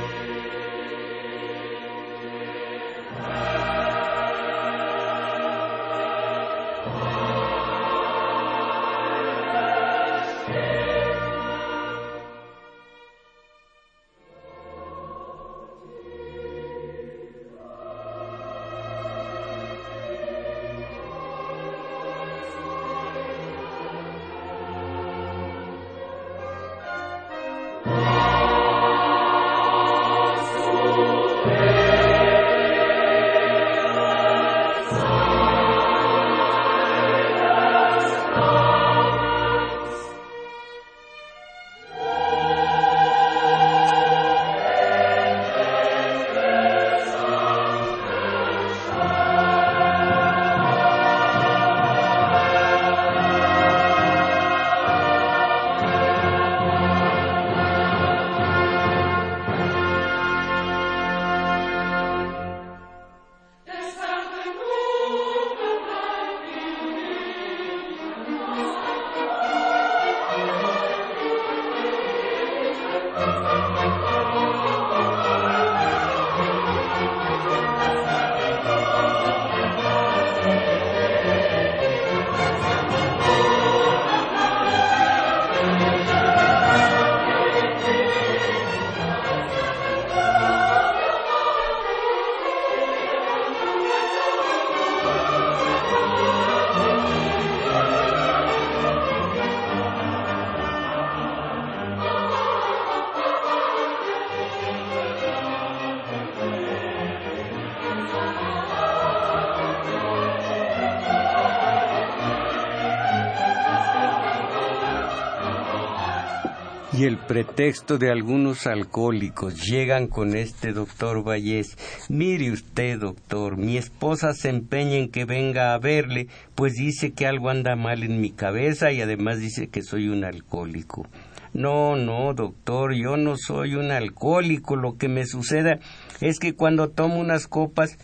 [117.34, 121.76] pretexto de algunos alcohólicos llegan con este doctor Vallés.
[122.08, 127.26] Mire usted, doctor, mi esposa se empeña en que venga a verle, pues dice que
[127.26, 131.08] algo anda mal en mi cabeza y además dice que soy un alcohólico.
[131.52, 134.76] No, no, doctor, yo no soy un alcohólico.
[134.76, 135.80] Lo que me sucede
[136.20, 137.98] es que cuando tomo unas copas,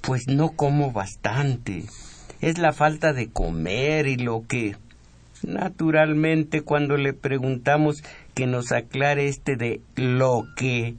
[0.00, 1.84] pues no como bastante.
[2.40, 4.74] Es la falta de comer y lo que
[5.42, 8.02] Naturalmente, cuando le preguntamos
[8.34, 10.94] que nos aclare este de lo que,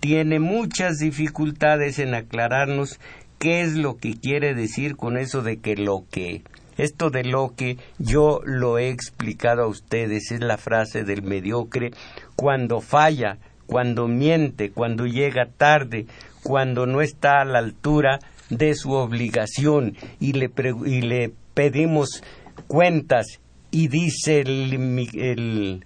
[0.00, 2.98] tiene muchas dificultades en aclararnos
[3.38, 6.42] qué es lo que quiere decir con eso de que lo que.
[6.78, 11.90] Esto de lo que yo lo he explicado a ustedes es la frase del mediocre
[12.34, 13.36] cuando falla,
[13.66, 16.06] cuando miente, cuando llega tarde,
[16.42, 20.50] cuando no está a la altura de su obligación y le,
[20.86, 22.22] y le pedimos
[22.66, 23.40] cuentas
[23.70, 25.84] y dice el, el,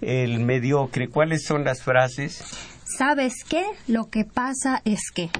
[0.00, 2.42] mediocre, ¿cuáles son las frases?
[2.84, 3.64] ¿Sabes qué?
[3.86, 5.30] Lo que pasa es que.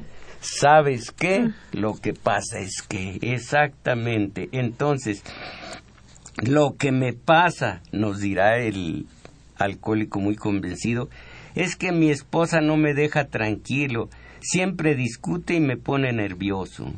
[0.41, 1.41] ¿Sabes qué?
[1.41, 1.55] Mm.
[1.73, 3.19] Lo que pasa es que.
[3.23, 4.49] Exactamente.
[4.53, 5.23] Entonces,
[6.37, 9.07] lo que me pasa, nos dirá el
[9.57, 11.09] alcohólico muy convencido,
[11.55, 14.09] es que mi esposa no me deja tranquilo,
[14.41, 16.93] siempre discute y me pone nervioso.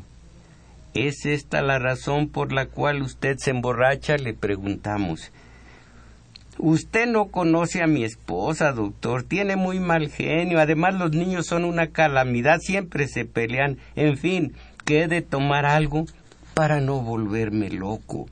[0.93, 4.17] ¿Es esta la razón por la cual usted se emborracha?
[4.17, 5.31] Le preguntamos.
[6.57, 9.23] Usted no conoce a mi esposa, doctor.
[9.23, 10.59] Tiene muy mal genio.
[10.59, 12.59] Además, los niños son una calamidad.
[12.59, 13.77] Siempre se pelean.
[13.95, 14.53] En fin,
[14.85, 16.05] que he de tomar algo
[16.53, 18.27] para no volverme loco.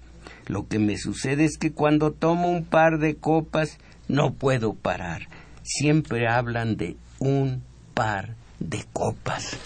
[0.48, 5.28] Lo que me sucede es que cuando tomo un par de copas no puedo parar.
[5.64, 7.64] Siempre hablan de un
[7.94, 9.58] par de copas.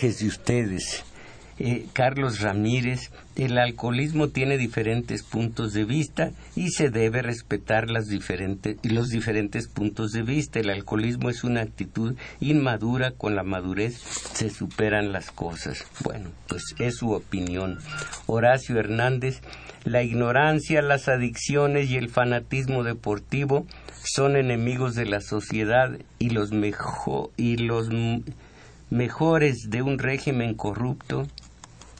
[0.00, 1.04] De ustedes.
[1.58, 8.06] Eh, Carlos Ramírez, el alcoholismo tiene diferentes puntos de vista y se debe respetar las
[8.06, 10.58] diferentes, los diferentes puntos de vista.
[10.58, 13.98] El alcoholismo es una actitud inmadura, con la madurez
[14.32, 15.84] se superan las cosas.
[16.02, 17.78] Bueno, pues es su opinión.
[18.26, 19.42] Horacio Hernández,
[19.84, 23.66] la ignorancia, las adicciones y el fanatismo deportivo
[24.02, 27.90] son enemigos de la sociedad y los mejor y los
[28.90, 31.26] mejores de un régimen corrupto,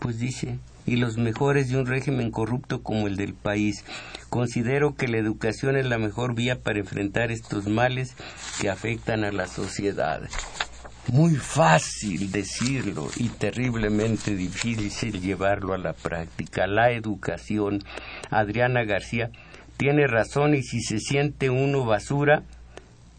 [0.01, 3.85] pues dice, y los mejores de un régimen corrupto como el del país.
[4.29, 8.17] Considero que la educación es la mejor vía para enfrentar estos males
[8.61, 10.23] que afectan a la sociedad.
[11.13, 16.67] Muy fácil decirlo y terriblemente difícil llevarlo a la práctica.
[16.67, 17.83] La educación,
[18.31, 19.31] Adriana García,
[19.77, 22.43] tiene razón y si se siente uno basura,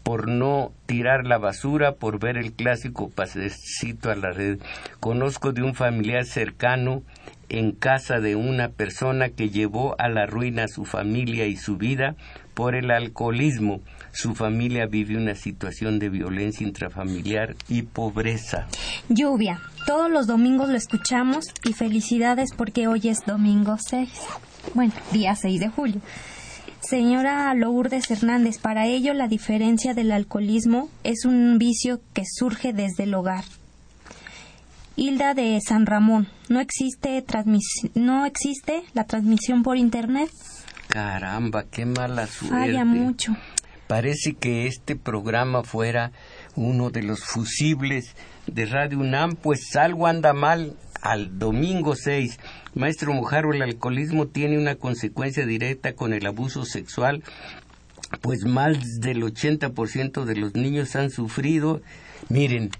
[0.02, 4.58] por no tirar la basura, por ver el clásico pasecito a la red.
[5.00, 7.02] Conozco de un familiar cercano
[7.48, 12.16] en casa de una persona que llevó a la ruina su familia y su vida
[12.54, 13.80] por el alcoholismo.
[14.12, 18.66] Su familia vive una situación de violencia intrafamiliar y pobreza.
[19.08, 19.60] Lluvia.
[19.86, 24.08] Todos los domingos lo escuchamos y felicidades porque hoy es domingo 6.
[24.74, 26.00] Bueno, día 6 de julio.
[26.82, 33.04] Señora Lourdes Hernández, para ello la diferencia del alcoholismo es un vicio que surge desde
[33.04, 33.44] el hogar.
[34.96, 37.24] Hilda de San Ramón, ¿no existe,
[37.94, 40.30] no existe la transmisión por internet?
[40.88, 42.56] Caramba, qué mala suerte.
[42.56, 43.36] Falla mucho.
[43.86, 46.10] Parece que este programa fuera
[46.56, 48.16] uno de los fusibles
[48.46, 52.38] de Radio UNAM, pues algo anda mal al domingo 6
[52.74, 57.22] Maestro Mojaro, el alcoholismo tiene una consecuencia directa con el abuso sexual,
[58.22, 61.82] pues más del 80% de los niños han sufrido.
[62.30, 62.70] Miren,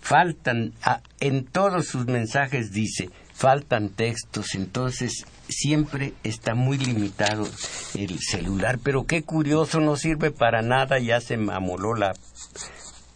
[0.00, 0.72] faltan,
[1.20, 7.46] en todos sus mensajes dice, faltan textos, entonces siempre está muy limitado
[7.94, 12.14] el celular, pero qué curioso, no sirve para nada, ya se me amoló la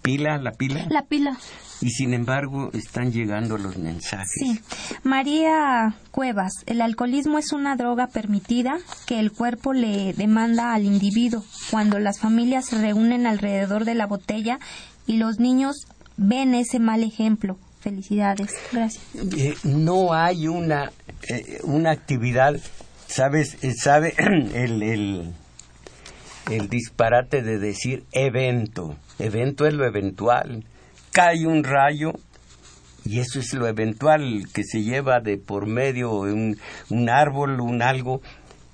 [0.03, 0.87] pila, la pila.
[0.91, 1.39] La pila.
[1.81, 4.33] Y sin embargo están llegando los mensajes.
[4.41, 4.61] Sí.
[5.05, 11.45] María Cuevas, el alcoholismo es una droga permitida que el cuerpo le demanda al individuo
[11.71, 14.59] cuando las familias se reúnen alrededor de la botella
[15.07, 17.57] y los niños ven ese mal ejemplo.
[17.81, 18.53] Felicidades.
[18.73, 19.03] Gracias.
[19.37, 20.91] Eh, no hay una,
[21.29, 22.61] eh, una actividad,
[23.07, 23.57] ¿sabes?
[23.63, 25.33] Eh, ¿Sabe el, el,
[26.51, 28.97] el disparate de decir evento?
[29.19, 30.65] Evento es lo eventual.
[31.19, 32.13] Cae un rayo
[33.05, 36.57] y eso es lo eventual que se lleva de por medio un,
[36.91, 38.23] un árbol, un algo,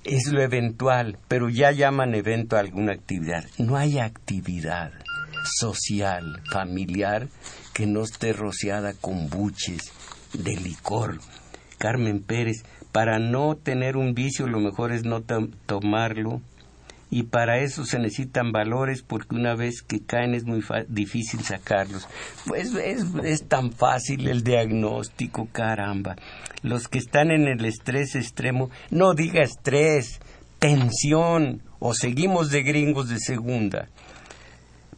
[0.03, 3.45] es lo eventual, pero ya llaman evento a alguna actividad.
[3.57, 4.91] No hay actividad
[5.57, 7.29] social, familiar,
[7.73, 9.81] que no esté rociada con buches
[10.33, 11.17] de licor.
[11.79, 16.43] Carmen Pérez, para no tener un vicio lo mejor es no tomarlo
[17.15, 22.09] y para eso se necesitan valores porque una vez que caen es muy difícil sacarlos.
[22.45, 26.17] Pues es, es tan fácil el diagnóstico, caramba.
[26.61, 30.19] Los que están en el estrés extremo, no diga estrés,
[30.59, 33.87] tensión, o seguimos de gringos de segunda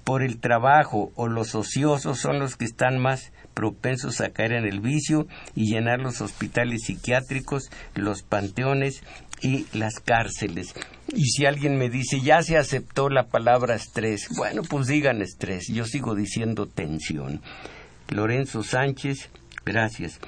[0.08, 4.64] por el trabajo o los ociosos son los que están más propensos a caer en
[4.64, 9.04] el vicio y llenar los hospitales psiquiátricos, los panteones
[9.42, 10.74] y las cárceles.
[11.14, 15.68] Y si alguien me dice, ya se aceptó la palabra estrés, bueno, pues digan estrés,
[15.68, 17.42] yo sigo diciendo tensión.
[18.10, 19.30] Lorenzo Sánchez,
[19.66, 20.20] gracias.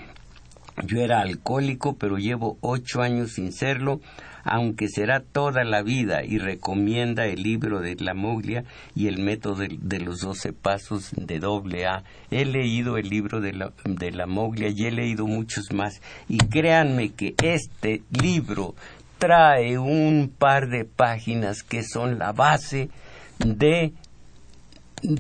[0.86, 4.00] Yo era alcohólico, pero llevo ocho años sin serlo
[4.44, 8.64] aunque será toda la vida, y recomienda el libro de la Moglia
[8.96, 12.04] y el método de, los doce pasos de doble A.
[12.32, 16.38] He leído el libro de la, de la Moglia y he leído muchos más, y
[16.38, 18.76] créanme que este libro
[19.20, 22.90] trae un par de páginas que son la base
[23.38, 23.94] de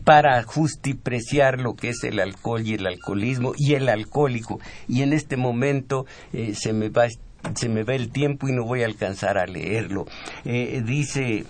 [0.03, 4.59] para justipreciar lo que es el alcohol y el alcoholismo y el alcohólico.
[4.87, 7.07] Y en este momento eh, se me va
[7.55, 10.05] se me va el tiempo y no voy a alcanzar a leerlo.
[10.43, 11.45] Eh, dice,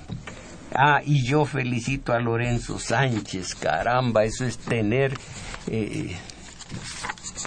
[0.76, 5.14] ah, y yo felicito a Lorenzo Sánchez, caramba, eso es tener
[5.68, 6.16] eh,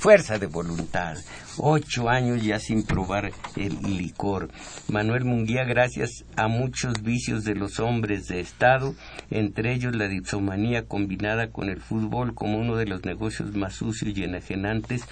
[0.01, 1.17] fuerza de voluntad.
[1.59, 4.49] Ocho años ya sin probar el licor.
[4.89, 8.95] Manuel Munguía, gracias a muchos vicios de los hombres de Estado,
[9.31, 14.17] entre ellos la dipsomanía combinada con el fútbol como uno de los negocios más sucios
[14.17, 15.07] y enajenantes,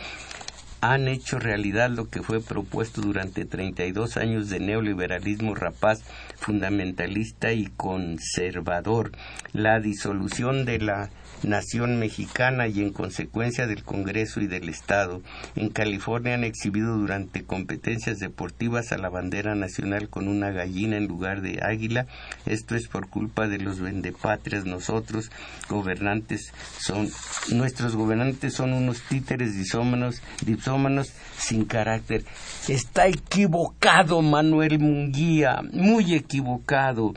[0.80, 6.02] han hecho realidad lo que fue propuesto durante 32 años de neoliberalismo rapaz,
[6.36, 9.12] fundamentalista y conservador.
[9.52, 11.10] La disolución de la
[11.42, 15.22] nación mexicana y en consecuencia del Congreso y del Estado.
[15.56, 21.06] En California han exhibido durante competencias deportivas a la bandera nacional con una gallina en
[21.06, 22.06] lugar de águila.
[22.46, 24.64] Esto es por culpa de los vendepatrias.
[24.64, 25.30] Nosotros,
[25.68, 27.08] gobernantes, son,
[27.50, 32.24] nuestros gobernantes son unos títeres disómanos, dipsómanos sin carácter.
[32.68, 37.14] Está equivocado Manuel Munguía, muy equivocado.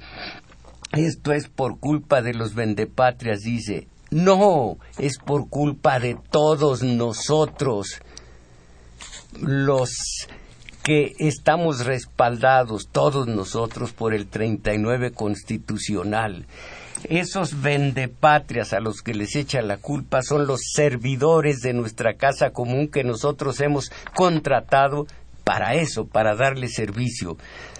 [0.93, 3.87] Esto es por culpa de los vendepatrias, dice.
[4.13, 7.99] No, es por culpa de todos nosotros,
[9.41, 10.27] los
[10.83, 16.45] que estamos respaldados, todos nosotros, por el 39 constitucional.
[17.05, 22.51] Esos vendepatrias a los que les echa la culpa son los servidores de nuestra casa
[22.51, 25.07] común que nosotros hemos contratado
[25.43, 27.35] para eso, para darle servicio.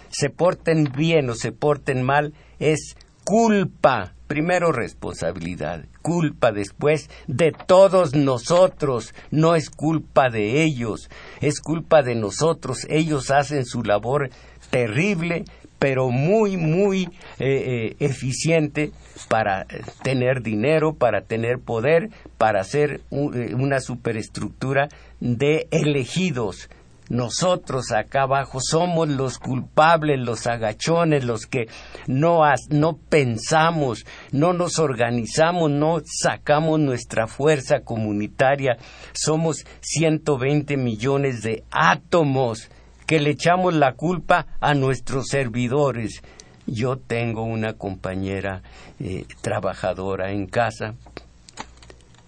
[0.10, 8.16] Se porten bien o se porten mal, es culpa Primero responsabilidad, culpa después de todos
[8.16, 11.08] nosotros, no es culpa de ellos,
[11.40, 14.32] es culpa de nosotros, ellos hacen su labor
[14.72, 15.46] terrible,
[15.78, 17.04] pero muy, muy
[17.38, 18.92] eh, eh, eficiente
[19.28, 19.68] para
[20.02, 22.10] tener dinero, para tener poder,
[22.40, 26.70] para hacer eh, una superestructura de elegidos
[27.10, 31.68] nosotros acá abajo somos los culpables, los agachones, los que
[32.08, 38.78] no, no pensamos, no nos organizamos, no sacamos nuestra fuerza comunitaria.
[39.14, 42.70] Somos 120 millones de átomos
[43.06, 46.22] que le echamos la culpa a nuestros servidores.
[46.66, 48.64] Yo tengo una compañera
[49.00, 50.96] eh, trabajadora en casa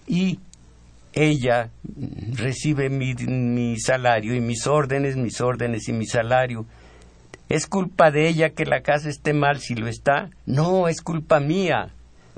[0.06, 0.38] y
[1.16, 1.70] ella
[2.34, 6.66] recibe mi, salario y mis órdenes, mis órdenes y mi salario.
[7.48, 10.28] ¿Es culpa de ella que la casa esté mal si lo está?
[10.44, 11.88] No, es culpa mía.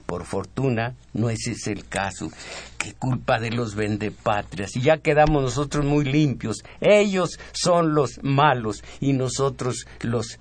[0.07, 2.31] Por fortuna, no ese es el caso.
[2.79, 4.77] ¿Qué culpa de los vendepatrias?
[4.77, 6.59] Y ya quedamos nosotros muy limpios.
[6.81, 10.39] Ellos son los malos y nosotros los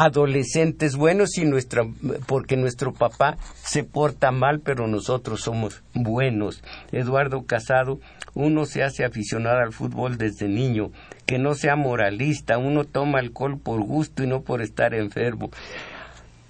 [0.00, 1.82] adolescentes buenos y nuestra
[2.26, 6.62] porque nuestro papá se porta mal pero nosotros somos buenos.
[6.90, 8.00] Eduardo Casado
[8.32, 10.90] uno se hace aficionado al fútbol desde niño.
[11.26, 15.50] Que no sea moralista uno toma alcohol por gusto y no por estar enfermo.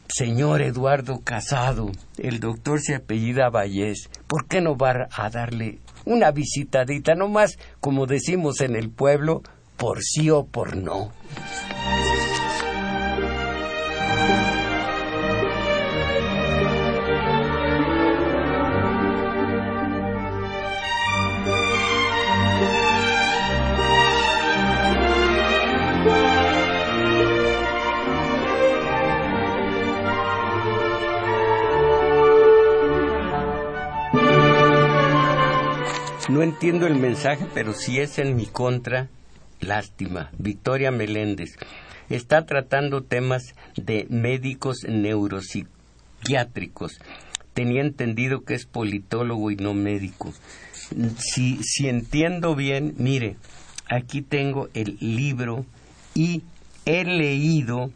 [0.07, 6.31] Señor Eduardo Casado, el doctor se apellida Vallés, ¿por qué no va a darle una
[6.31, 9.43] visitadita, nomás como decimos en el pueblo,
[9.77, 11.13] por sí o por no?
[36.51, 39.09] Entiendo el mensaje, pero si es en mi contra,
[39.61, 40.33] lástima.
[40.37, 41.51] Victoria Meléndez
[42.09, 46.99] está tratando temas de médicos neuropsiquiátricos.
[47.55, 50.33] Tenía entendido que es politólogo y no médico.
[51.19, 53.37] Si, si entiendo bien, mire,
[53.89, 55.65] aquí tengo el libro
[56.15, 56.43] y
[56.85, 57.93] he leído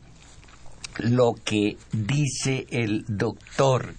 [0.98, 3.94] lo que dice el doctor.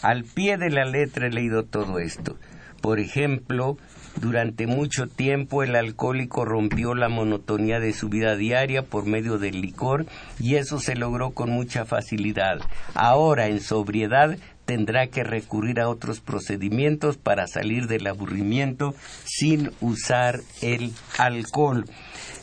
[0.00, 2.38] Al pie de la letra he leído todo esto.
[2.82, 3.78] Por ejemplo,
[4.20, 9.62] durante mucho tiempo el alcohólico rompió la monotonía de su vida diaria por medio del
[9.62, 10.04] licor
[10.40, 12.58] y eso se logró con mucha facilidad.
[12.94, 20.40] Ahora, en sobriedad, tendrá que recurrir a otros procedimientos para salir del aburrimiento sin usar
[20.60, 21.84] el alcohol.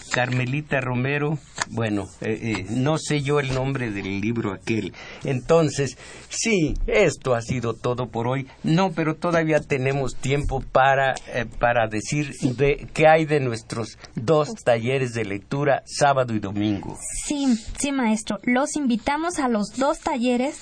[0.09, 1.37] Carmelita Romero,
[1.69, 4.93] bueno, eh, eh, no sé yo el nombre del libro aquel.
[5.23, 5.97] Entonces,
[6.29, 8.47] sí, esto ha sido todo por hoy.
[8.63, 14.53] No, pero todavía tenemos tiempo para, eh, para decir de qué hay de nuestros dos
[14.63, 16.97] talleres de lectura, sábado y domingo.
[17.25, 18.39] Sí, sí, maestro.
[18.43, 20.59] Los invitamos a los dos talleres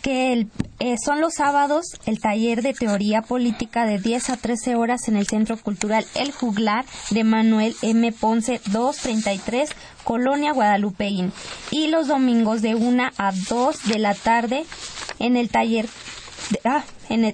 [0.00, 0.46] que
[0.78, 5.16] eh, son los sábados el taller de teoría política de 10 a 13 horas en
[5.16, 8.12] el Centro Cultural El Juglar de Manuel M.
[8.12, 9.70] Ponce 233,
[10.04, 11.32] Colonia Guadalupeín.
[11.70, 14.64] Y los domingos de 1 a 2 de la tarde
[15.18, 15.88] en el taller
[16.64, 16.84] ah,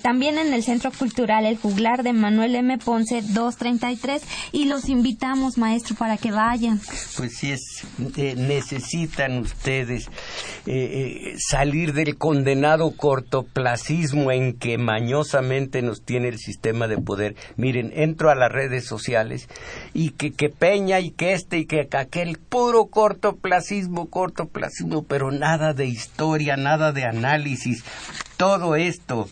[0.02, 2.78] también en el Centro Cultural El Juglar de Manuel M.
[2.78, 6.80] Ponce 233 y los invitamos, maestro, para que vayan.
[7.16, 7.84] Pues sí, es,
[8.16, 10.12] eh, necesitan ustedes eh,
[10.66, 17.36] eh, salir del condenado cortoplacismo en que mañosamente nos tiene el sistema de poder.
[17.56, 19.48] Miren, entro a las redes sociales
[19.94, 25.72] y que, que Peña y que este y que aquel puro cortoplacismo, cortoplacismo, pero nada
[25.72, 27.84] de historia, nada de análisis
[28.38, 29.28] todo esto,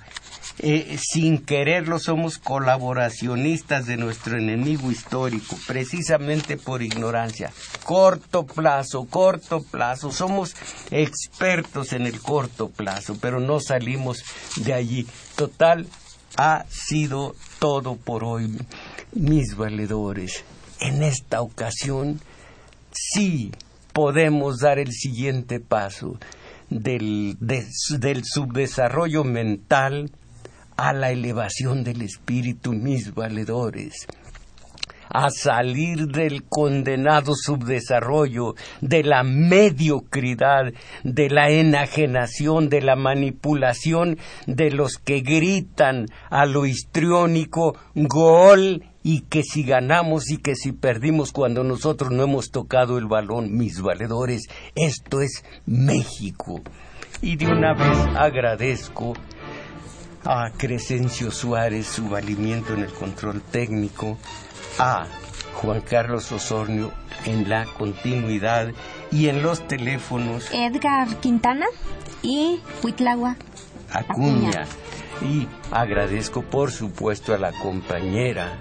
[0.59, 7.53] eh, sin quererlo, somos colaboracionistas de nuestro enemigo histórico, precisamente por ignorancia.
[7.85, 10.57] Corto plazo, corto plazo, somos
[10.91, 14.25] expertos en el corto plazo, pero no salimos
[14.57, 15.07] de allí.
[15.37, 15.87] Total,
[16.39, 18.59] ha sido todo por hoy,
[19.13, 20.45] mis valedores.
[20.81, 22.21] En esta ocasión,
[22.93, 23.53] sí
[23.93, 26.19] podemos dar el siguiente paso
[26.71, 30.11] del, del subdesarrollo mental
[30.77, 34.07] a la elevación del espíritu, mis valedores
[35.09, 40.73] a salir del condenado subdesarrollo, de la mediocridad,
[41.05, 49.21] de la enajenación, de la manipulación de los que gritan a lo histriónico gol y
[49.21, 53.81] que si ganamos y que si perdimos cuando nosotros no hemos tocado el balón, mis
[53.81, 56.61] valedores, esto es México.
[57.23, 59.15] Y de una vez agradezco
[60.27, 64.19] a Crescencio Suárez su valimiento en el control técnico,
[64.79, 65.07] a
[65.55, 66.93] Juan Carlos Osornio
[67.25, 68.73] en la continuidad
[69.11, 71.67] y en los teléfonos Edgar Quintana
[72.23, 73.37] y Huitlagua
[73.93, 74.67] Acuña.
[75.23, 78.59] Y agradezco por supuesto a la compañera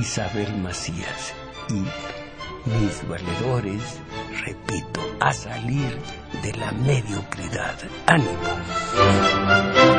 [0.00, 1.34] Isabel Macías
[1.68, 1.84] y
[2.68, 3.82] mis valedores,
[4.44, 5.96] repito, a salir
[6.42, 7.76] de la mediocridad.
[8.06, 9.97] ¡Ánimo!